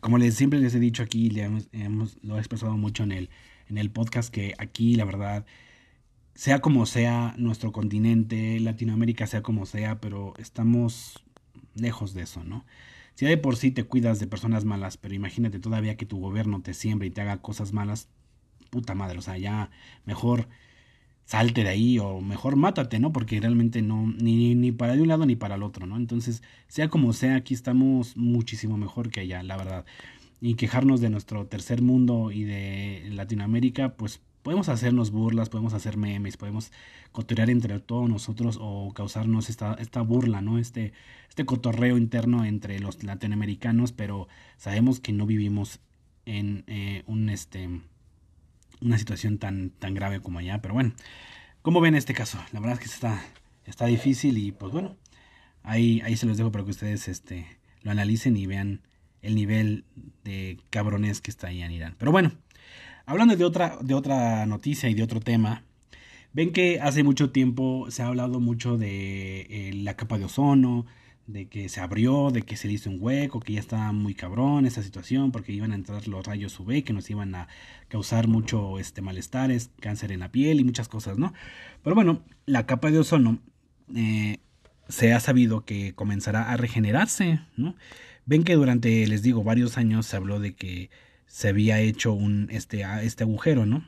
[0.00, 3.30] como les, siempre les he dicho aquí, le hemos, lo he expresado mucho en el,
[3.68, 5.46] en el podcast, que aquí la verdad,
[6.34, 11.25] sea como sea nuestro continente, Latinoamérica sea como sea, pero estamos
[11.76, 12.64] lejos de eso, ¿no?
[13.14, 16.60] Si de por sí te cuidas de personas malas, pero imagínate todavía que tu gobierno
[16.60, 18.08] te siembra y te haga cosas malas,
[18.70, 19.70] puta madre, o sea, ya
[20.04, 20.48] mejor
[21.24, 23.12] salte de ahí o mejor mátate, ¿no?
[23.12, 25.96] Porque realmente no, ni, ni para de un lado ni para el otro, ¿no?
[25.96, 29.84] Entonces, sea como sea, aquí estamos muchísimo mejor que allá, la verdad.
[30.40, 35.96] Y quejarnos de nuestro tercer mundo y de Latinoamérica, pues podemos hacernos burlas, podemos hacer
[35.96, 36.70] memes, podemos
[37.10, 40.60] cotorrear entre todos nosotros o causarnos esta, esta burla, ¿no?
[40.60, 40.92] Este,
[41.28, 45.80] este cotorreo interno entre los latinoamericanos, pero sabemos que no vivimos
[46.26, 47.68] en eh, un este
[48.80, 50.62] una situación tan, tan grave como allá.
[50.62, 50.92] Pero bueno,
[51.62, 52.38] ¿cómo ven este caso?
[52.52, 53.20] La verdad es que está,
[53.64, 54.94] está difícil y pues bueno,
[55.64, 57.48] ahí, ahí se los dejo para que ustedes este,
[57.82, 58.82] lo analicen y vean
[59.22, 59.86] el nivel
[60.22, 61.96] de cabrones que está ahí en Irán.
[61.98, 62.30] Pero bueno,
[63.06, 65.62] hablando de otra, de otra noticia y de otro tema,
[66.32, 70.84] ven que hace mucho tiempo se ha hablado mucho de eh, la capa de ozono,
[71.26, 74.14] de que se abrió, de que se le hizo un hueco, que ya estaba muy
[74.14, 77.48] cabrón esa situación, porque iban a entrar los rayos UV que nos iban a
[77.88, 81.32] causar mucho este malestares, cáncer en la piel y muchas cosas, ¿no?
[81.82, 83.38] Pero bueno, la capa de ozono
[83.94, 84.38] eh,
[84.88, 87.74] se ha sabido que comenzará a regenerarse, ¿no?
[88.24, 90.90] Ven que durante, les digo, varios años se habló de que
[91.26, 93.84] se había hecho un este, este agujero, ¿no?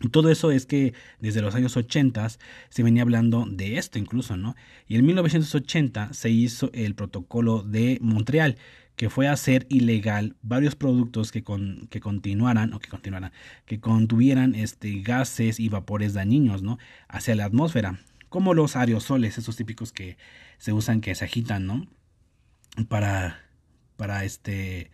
[0.00, 2.28] Y todo eso es que desde los años 80
[2.68, 4.56] se venía hablando de esto incluso, ¿no?
[4.88, 8.56] Y en 1980 se hizo el protocolo de Montreal,
[8.96, 13.32] que fue hacer ilegal varios productos que, con, que continuaran, o que continuaran,
[13.66, 16.78] que contuvieran este, gases y vapores dañinos, ¿no?
[17.08, 20.16] Hacia la atmósfera, como los aerosoles, esos típicos que
[20.58, 21.86] se usan, que se agitan, ¿no?
[22.88, 23.40] Para,
[23.96, 24.90] para este,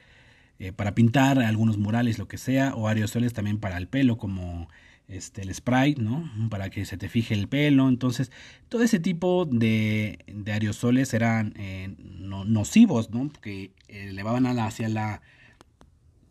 [0.60, 4.68] eh, para pintar algunos murales, lo que sea, o aerosoles también para el pelo, como
[5.08, 6.30] este, el spray, ¿no?
[6.50, 7.88] Para que se te fije el pelo.
[7.88, 8.30] Entonces,
[8.68, 13.30] todo ese tipo de, aerosoles eran eh, nocivos, ¿no?
[13.30, 15.22] Porque elevaban hacia la,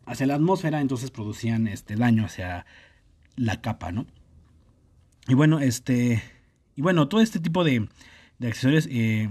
[0.06, 2.66] hacia la atmósfera, entonces producían este daño hacia
[3.34, 4.06] la capa, ¿no?
[5.26, 6.22] Y bueno, este,
[6.76, 7.88] y bueno, todo este tipo de,
[8.40, 9.28] accesorios eh,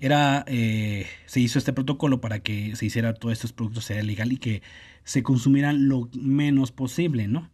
[0.00, 4.32] era, eh, se hizo este protocolo para que se hiciera todos estos productos sea legal
[4.32, 4.62] y que
[5.04, 7.50] se consumieran lo menos posible, ¿no?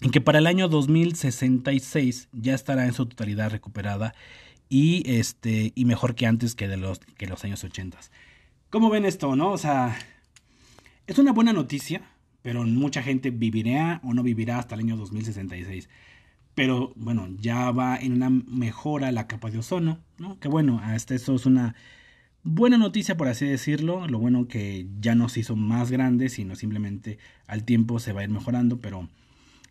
[0.00, 4.14] en que para el año 2066 ya estará en su totalidad recuperada
[4.68, 7.98] y este y mejor que antes que de los que los años 80.
[8.70, 9.52] ¿Cómo ven esto, no?
[9.52, 9.96] O sea,
[11.06, 12.02] es una buena noticia,
[12.42, 15.88] pero mucha gente vivirá o no vivirá hasta el año 2066.
[16.56, 20.40] Pero bueno, ya va en una mejora la capa de ozono, ¿no?
[20.40, 21.76] Que bueno, hasta eso es una
[22.42, 26.56] buena noticia por así decirlo, lo bueno que ya no se hizo más grande, sino
[26.56, 29.10] simplemente al tiempo se va a ir mejorando, pero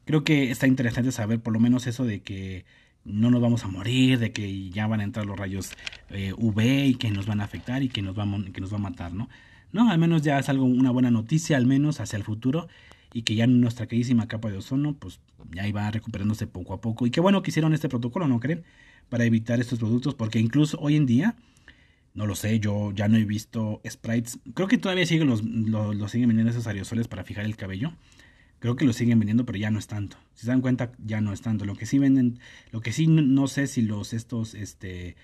[0.06, 2.66] creo que está interesante saber por lo menos eso de que
[3.04, 5.72] no nos vamos a morir, de que ya van a entrar los rayos
[6.12, 8.78] eh, UV y que nos van a afectar y que nos, va que nos va
[8.78, 9.28] a matar, ¿no?
[9.72, 12.68] No, al menos ya es algo, una buena noticia, al menos hacia el futuro,
[13.16, 15.22] y que ya nuestra queridísima capa de ozono, pues
[15.54, 17.08] ya iba recuperándose poco a poco.
[17.08, 18.66] Y qué bueno que hicieron este protocolo, ¿no creen?
[19.08, 21.38] Para evitar estos productos, porque incluso hoy en día,
[22.14, 24.40] no lo sé, yo ya no he visto sprites.
[24.54, 27.94] Creo que todavía siguen los, los, siguen vendiendo esos aerosoles para fijar el cabello.
[28.60, 30.18] Creo que los siguen vendiendo, pero ya no es tanto.
[30.34, 31.64] Si se dan cuenta, ya no es tanto.
[31.64, 32.40] Lo que sí venden,
[32.74, 35.16] lo que sí no, sé si los estos, este,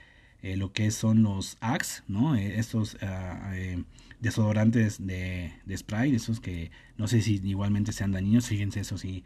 [0.43, 2.37] eh, lo que son los Axe, ¿no?
[2.37, 3.83] Eh, estos ah, eh,
[4.21, 9.23] desodorantes de, de, spray, esos que no sé si igualmente sean dañinos, fíjense eso sí,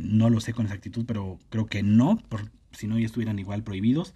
[0.00, 3.62] no lo sé con exactitud, pero creo que no, por, si no ya estuvieran igual
[3.62, 4.14] prohibidos.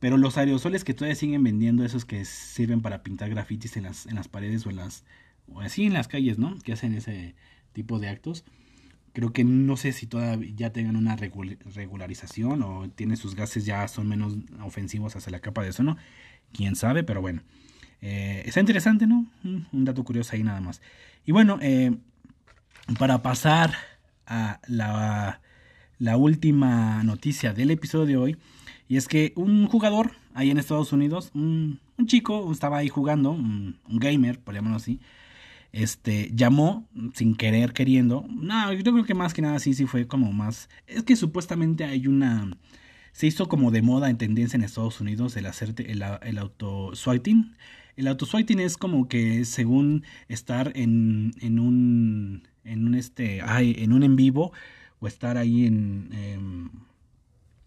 [0.00, 4.06] Pero los aerosoles que todavía siguen vendiendo, esos que sirven para pintar grafitis en las,
[4.06, 5.04] en las paredes o en las,
[5.48, 6.56] o así en las calles, ¿no?
[6.58, 7.34] Que hacen ese
[7.72, 8.44] tipo de actos.
[9.12, 13.88] Creo que no sé si todavía ya tengan una regularización o tienen sus gases ya
[13.88, 15.96] son menos ofensivos hacia la capa de ozono.
[16.52, 17.42] Quién sabe, pero bueno.
[18.00, 19.26] Eh, está interesante, ¿no?
[19.44, 20.80] Un dato curioso ahí nada más.
[21.26, 21.96] Y bueno, eh,
[22.98, 23.74] para pasar
[24.26, 25.40] a la,
[25.98, 28.36] la, última noticia del episodio de hoy,
[28.88, 33.78] y es que un jugador ahí en Estados Unidos, un, chico, estaba ahí jugando, un,
[33.88, 35.00] un gamer, por llamarlo así,
[35.72, 38.24] este, llamó sin querer, queriendo.
[38.28, 40.68] No, yo creo que más que nada sí, sí fue como más.
[40.86, 42.50] Es que supuestamente hay una.
[43.12, 46.94] Se hizo como de moda en tendencia en Estados Unidos el hacerte el, el auto
[46.94, 47.54] swiping.
[47.98, 52.46] El auto swiping es como que según estar en, en un.
[52.62, 53.42] En un este.
[53.42, 54.52] Ay, en un en vivo.
[55.00, 56.08] O estar ahí en.
[56.12, 56.70] Em,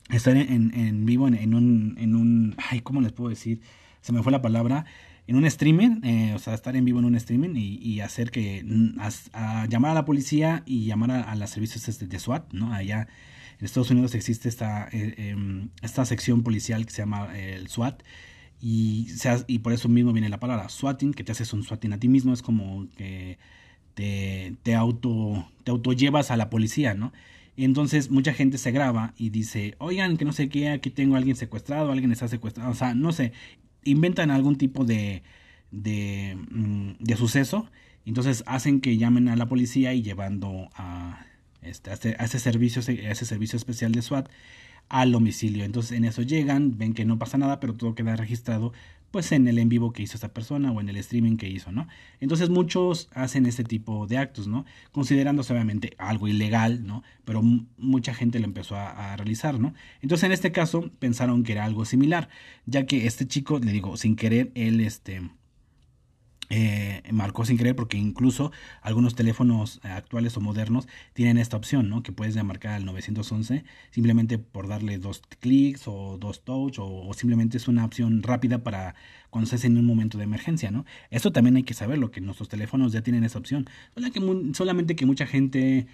[0.09, 1.97] estar en, en vivo en, un.
[1.99, 2.55] En un.
[2.69, 3.59] Ay, ¿cómo les puedo decir?
[3.99, 4.85] Se me fue la palabra
[5.27, 8.63] en un streaming, eh, o sea, estar en vivo en un streaming y, hacer que,
[8.63, 8.99] mm,
[9.33, 12.73] a, llamar a la policía y llamar a, los servicios este de, SWAT, ¿no?
[12.73, 13.07] Allá
[13.59, 17.67] en Estados Unidos existe esta, eh, em, esta sección policial que se llama eh, el
[17.67, 18.01] SWAT
[18.61, 19.07] y,
[19.47, 22.07] y por eso mismo viene la palabra swatting, que te haces un swatting a ti
[22.07, 23.39] mismo, es como que
[23.95, 27.11] te, te, auto, te auto llevas a la policía, ¿no?
[27.57, 31.17] Entonces mucha gente se graba y dice, oigan, que no sé qué, aquí tengo a
[31.17, 33.33] alguien secuestrado, alguien está secuestrado, o sea, no sé,
[33.83, 35.23] inventan algún tipo de,
[35.71, 37.69] de, mm, de suceso,
[38.05, 41.25] entonces hacen que llamen a la policía y llevando a,
[41.61, 44.29] este, a, ese, servicio, a ese servicio especial de SWAT
[44.91, 45.63] al domicilio.
[45.63, 48.73] Entonces en eso llegan, ven que no pasa nada, pero todo queda registrado
[49.09, 51.71] pues en el en vivo que hizo esta persona o en el streaming que hizo,
[51.71, 51.87] ¿no?
[52.21, 54.65] Entonces muchos hacen este tipo de actos, ¿no?
[54.93, 57.03] Considerándose obviamente algo ilegal, ¿no?
[57.25, 59.73] Pero mucha gente lo empezó a, a, realizar, ¿no?
[60.01, 62.29] Entonces en este caso pensaron que era algo similar,
[62.65, 65.21] ya que este chico, le digo, sin querer, él, este,
[66.53, 72.03] eh, marcó sin querer porque incluso algunos teléfonos actuales o modernos tienen esta opción, ¿no?
[72.03, 77.55] Que puedes marcar al 911 simplemente por darle dos clics o dos touch o, simplemente
[77.55, 78.95] es una opción rápida para
[79.29, 80.85] cuando en un momento de emergencia, ¿no?
[81.09, 83.69] Esto también hay que saberlo, que nuestros teléfonos ya tienen esa opción.
[84.53, 85.87] Solamente que mucha gente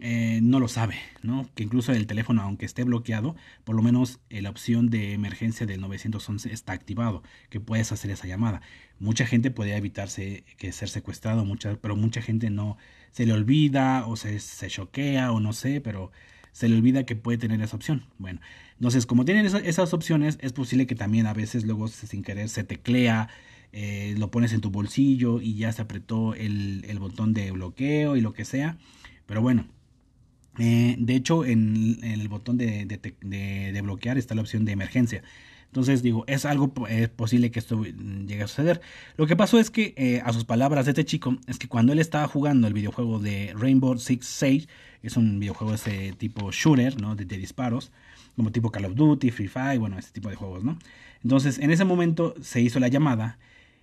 [0.00, 1.48] eh, no lo sabe, ¿no?
[1.54, 5.66] Que incluso el teléfono, aunque esté bloqueado, por lo menos eh, la opción de emergencia
[5.66, 8.60] del 911 está activado, que puedes hacer esa llamada.
[8.98, 12.76] Mucha gente puede evitarse que ser secuestrado, mucha, pero mucha gente no
[13.12, 16.10] se le olvida o se, se choquea o no sé, pero
[16.52, 18.04] se le olvida que puede tener esa opción.
[18.18, 18.40] Bueno,
[18.76, 22.64] entonces como tienen esas opciones, es posible que también a veces luego sin querer se
[22.64, 23.28] teclea,
[23.72, 28.16] eh, lo pones en tu bolsillo y ya se apretó el, el botón de bloqueo
[28.16, 28.78] y lo que sea.
[29.26, 29.66] Pero bueno,
[30.58, 35.22] eh, de hecho, en, el botón de, de, bloquear está la opción de emergencia.
[35.66, 38.80] Entonces digo, es algo es posible que esto llegue a suceder.
[39.16, 41.98] Lo que pasó es que, eh, a sus palabras este chico, es que cuando él
[41.98, 44.68] estaba jugando el videojuego de Rainbow Six Siege,
[45.02, 47.16] es un videojuego de ese tipo shooter, ¿no?
[47.16, 47.90] De, disparos,
[48.36, 50.62] como tipo Call of Duty, Free Fire, bueno, ese tipo de juegos.
[51.24, 53.38] Entonces, en ese momento se hizo la llamada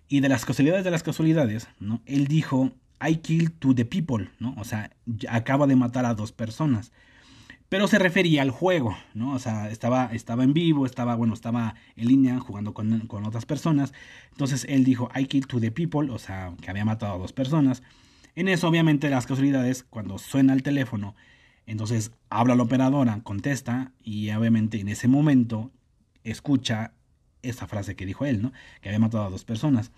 [0.08, 1.68] y de las casualidades de las casualidades.
[2.06, 4.54] Él dijo I kill to the people, ¿no?
[4.58, 4.92] O sea,
[5.30, 6.92] acaba de matar a dos personas.
[7.70, 9.34] Pero se refería al juego, ¿no?
[9.34, 13.46] O sea, estaba, estaba en vivo, estaba, bueno, estaba en línea jugando con, con otras
[13.46, 13.94] personas.
[14.32, 17.32] Entonces él dijo, I kill to the people, o sea, que había matado a dos
[17.32, 17.82] personas.
[18.36, 21.16] En eso, obviamente, las casualidades, cuando suena el teléfono,
[21.66, 25.72] entonces habla la operadora, contesta, y obviamente en ese momento
[26.24, 26.94] escucha
[27.42, 28.52] esa frase que dijo él, ¿no?
[28.82, 29.92] Que había matado a dos personas.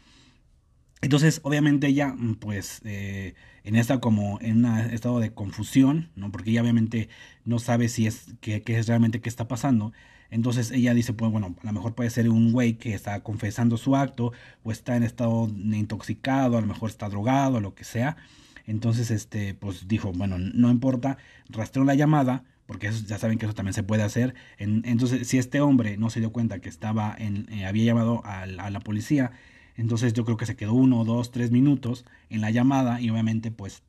[1.04, 3.36] Entonces, obviamente ella, mm, pues, eh,
[3.66, 6.32] en esta como en un estado de confusión, ¿no?
[6.32, 7.10] Porque ella obviamente
[7.46, 9.92] no sabe si es, qué, es realmente qué está pasando.
[10.32, 13.78] Entonces ella dice, pues bueno, a lo mejor puede ser un güey que está confesando
[13.78, 14.32] su acto
[14.64, 18.18] o está en estado intoxicado, a lo mejor está drogado, lo que sea.
[18.66, 21.18] Entonces, este, pues dijo, bueno, no importa,
[21.50, 24.36] rastreó la llamada, porque eso, ya saben que eso también se puede hacer.
[24.58, 28.44] entonces, si este hombre no se dio cuenta que estaba en, eh, había llamado a,
[28.44, 29.34] a la policía
[29.76, 33.52] entonces yo creo que se quedó uno, dos, tres minutos en la llamada y obviamente
[33.52, 33.84] pues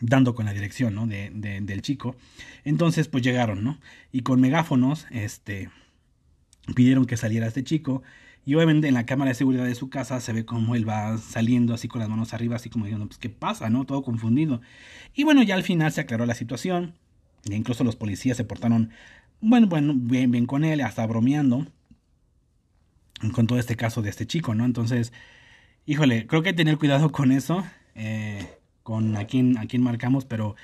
[0.00, 1.06] dando con la dirección, ¿no?
[1.06, 2.16] De, del chico.
[2.64, 3.78] Entonces pues llegaron, ¿no?
[4.12, 5.70] Y con megáfonos, este,
[6.74, 8.02] pidieron que saliera este chico.
[8.46, 11.16] Y obviamente en la cámara de seguridad de su casa se ve como él va
[11.16, 13.84] saliendo así con las manos arriba, así como diciendo, pues qué pasa, ¿no?
[13.86, 14.60] Todo confundido.
[15.14, 16.94] Y bueno, ya al final se aclaró la situación.
[17.48, 18.90] E incluso los policías se portaron,
[19.40, 21.66] bueno, bueno, bien, bien con él, hasta bromeando
[23.32, 24.64] con todo este caso de este chico, ¿no?
[24.64, 25.12] Entonces,
[25.86, 27.64] híjole, creo que hay que tener cuidado con eso,
[27.94, 28.46] eh,
[28.82, 30.56] con a quién, a quién marcamos, pero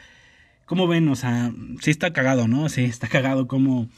[0.67, 1.09] ¿cómo ven?
[1.09, 2.69] O sea, sí está cagado, ¿no?
[2.69, 3.89] Sí está cagado como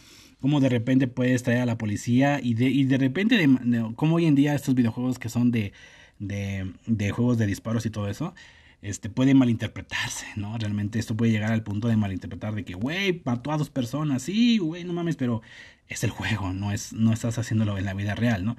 [0.41, 4.17] cómo de repente puedes traer a la policía y de, y de repente, de, como
[4.17, 5.73] hoy en día estos videojuegos que son de,
[6.19, 8.35] de, de juegos de disparos y todo eso,
[8.83, 10.59] este, puede malinterpretarse, ¿no?
[10.59, 14.25] Realmente esto puede llegar al punto de malinterpretar de que, güey, mató a dos personas,
[14.25, 15.43] sí, güey, no mames, pero
[15.93, 18.57] es el juego, no, es, no estás haciéndolo en la vida real, ¿no?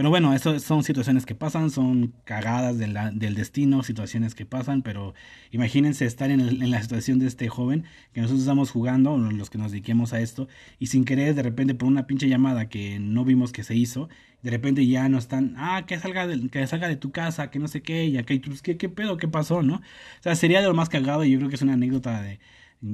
[0.00, 5.12] Pero bueno, eso son situaciones que pasan, son cagadas del destino, situaciones que pasan, pero
[5.50, 9.72] imagínense estar en, la situación de este joven que nosotros estamos jugando, los que nos
[9.72, 10.48] dediquemos a esto,
[10.78, 14.08] y sin querer, de repente, por una pinche llamada que no vimos que se hizo,
[14.42, 17.58] de repente ya no están, ah, que salga de, que salga de tu casa, que
[17.58, 19.74] no sé qué, y acá, pues, ¿qué, qué pedo, qué pasó, no?
[19.76, 22.40] O sea, sería de lo más cagado y yo creo que es una anécdota de,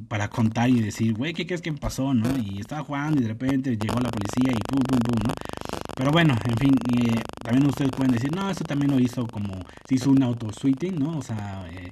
[0.08, 2.28] para contar y decir, güey, ¿qué crees que pasó, no?
[2.38, 5.34] Y estaba jugando y de repente llegó la policía y pum, pum, pum, ¿no?
[5.96, 9.54] Pero bueno, en fin, eh, también ustedes pueden decir, no, eso también lo hizo como,
[9.88, 11.18] se hizo un auto-sweeting, ¿no?
[11.18, 11.90] O sea, eh,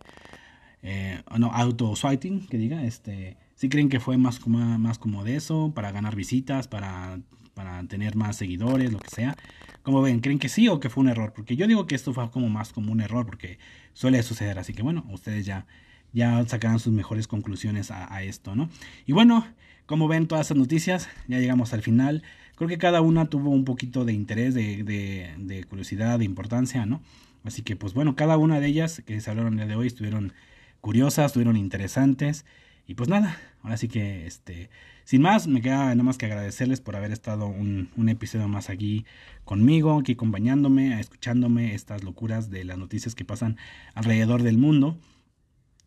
[0.83, 5.37] eh, no, auto-sweeting, que diga, este, si creen que fue más como, más como de
[5.37, 7.19] eso, para ganar visitas, para,
[7.55, 9.37] para tener más seguidores, lo que sea.
[9.83, 11.33] Como ven, ¿creen que sí o que fue un error?
[11.35, 13.59] Porque yo digo que esto fue como más como un error, porque
[13.95, 15.67] suele suceder, así que bueno, ustedes ya,
[16.15, 18.71] ya sacarán sus mejores conclusiones a, esto, ¿no?
[19.05, 19.47] Y bueno,
[19.85, 22.23] como ven todas esas noticias, ya llegamos al final.
[22.55, 26.87] Creo que cada una tuvo un poquito de interés, de, de, de curiosidad, de importancia,
[26.87, 27.03] ¿no?
[27.43, 29.89] Así que pues bueno, cada una de ellas que se hablaron el día de hoy
[29.89, 30.33] estuvieron
[30.81, 32.47] curiosas, estuvieron interesantes.
[32.87, 34.71] Y pues nada, ahora sí que este,
[35.05, 38.71] sin más, me queda nada más que agradecerles por haber estado un, un, episodio más
[38.71, 39.05] aquí
[39.45, 43.57] conmigo, aquí acompañándome, escuchándome estas locuras de las noticias que pasan
[43.95, 44.99] alrededor del mundo.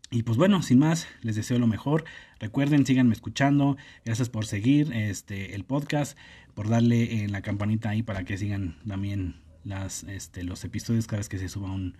[0.09, 2.05] Y pues bueno, sin más, les deseo lo mejor.
[2.39, 3.75] Recuerden, síganme escuchando.
[4.05, 6.17] Gracias por seguir este el podcast,
[6.53, 9.35] por darle en la campanita ahí para que sigan también
[9.65, 11.97] las, este, los episodios cada vez que se suba un,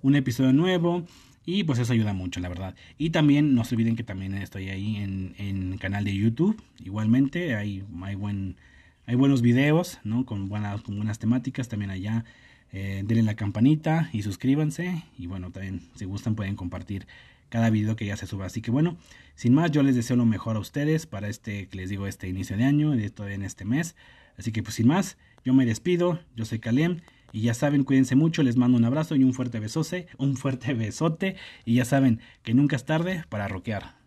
[0.00, 1.04] un episodio nuevo.
[1.44, 2.74] Y pues eso ayuda mucho, la verdad.
[2.96, 6.62] Y también no se olviden que también estoy ahí en, en canal de YouTube.
[6.82, 8.56] Igualmente, hay, hay, buen,
[9.06, 10.24] hay buenos videos, ¿no?
[10.24, 11.68] Con buenas, con buenas temáticas.
[11.68, 12.24] También allá
[12.72, 15.02] eh, denle la campanita y suscríbanse.
[15.18, 17.06] Y bueno, también si gustan pueden compartir
[17.50, 18.46] cada video que ya se suba.
[18.46, 18.96] Así que bueno,
[19.34, 22.28] sin más, yo les deseo lo mejor a ustedes para este, que les digo, este
[22.28, 23.94] inicio de año, y todavía en este mes.
[24.38, 27.00] Así que pues sin más, yo me despido, yo soy Kalem.
[27.32, 30.74] Y ya saben, cuídense mucho, les mando un abrazo y un fuerte besote, un fuerte
[30.74, 31.36] besote.
[31.64, 33.99] Y ya saben que nunca es tarde para rockear.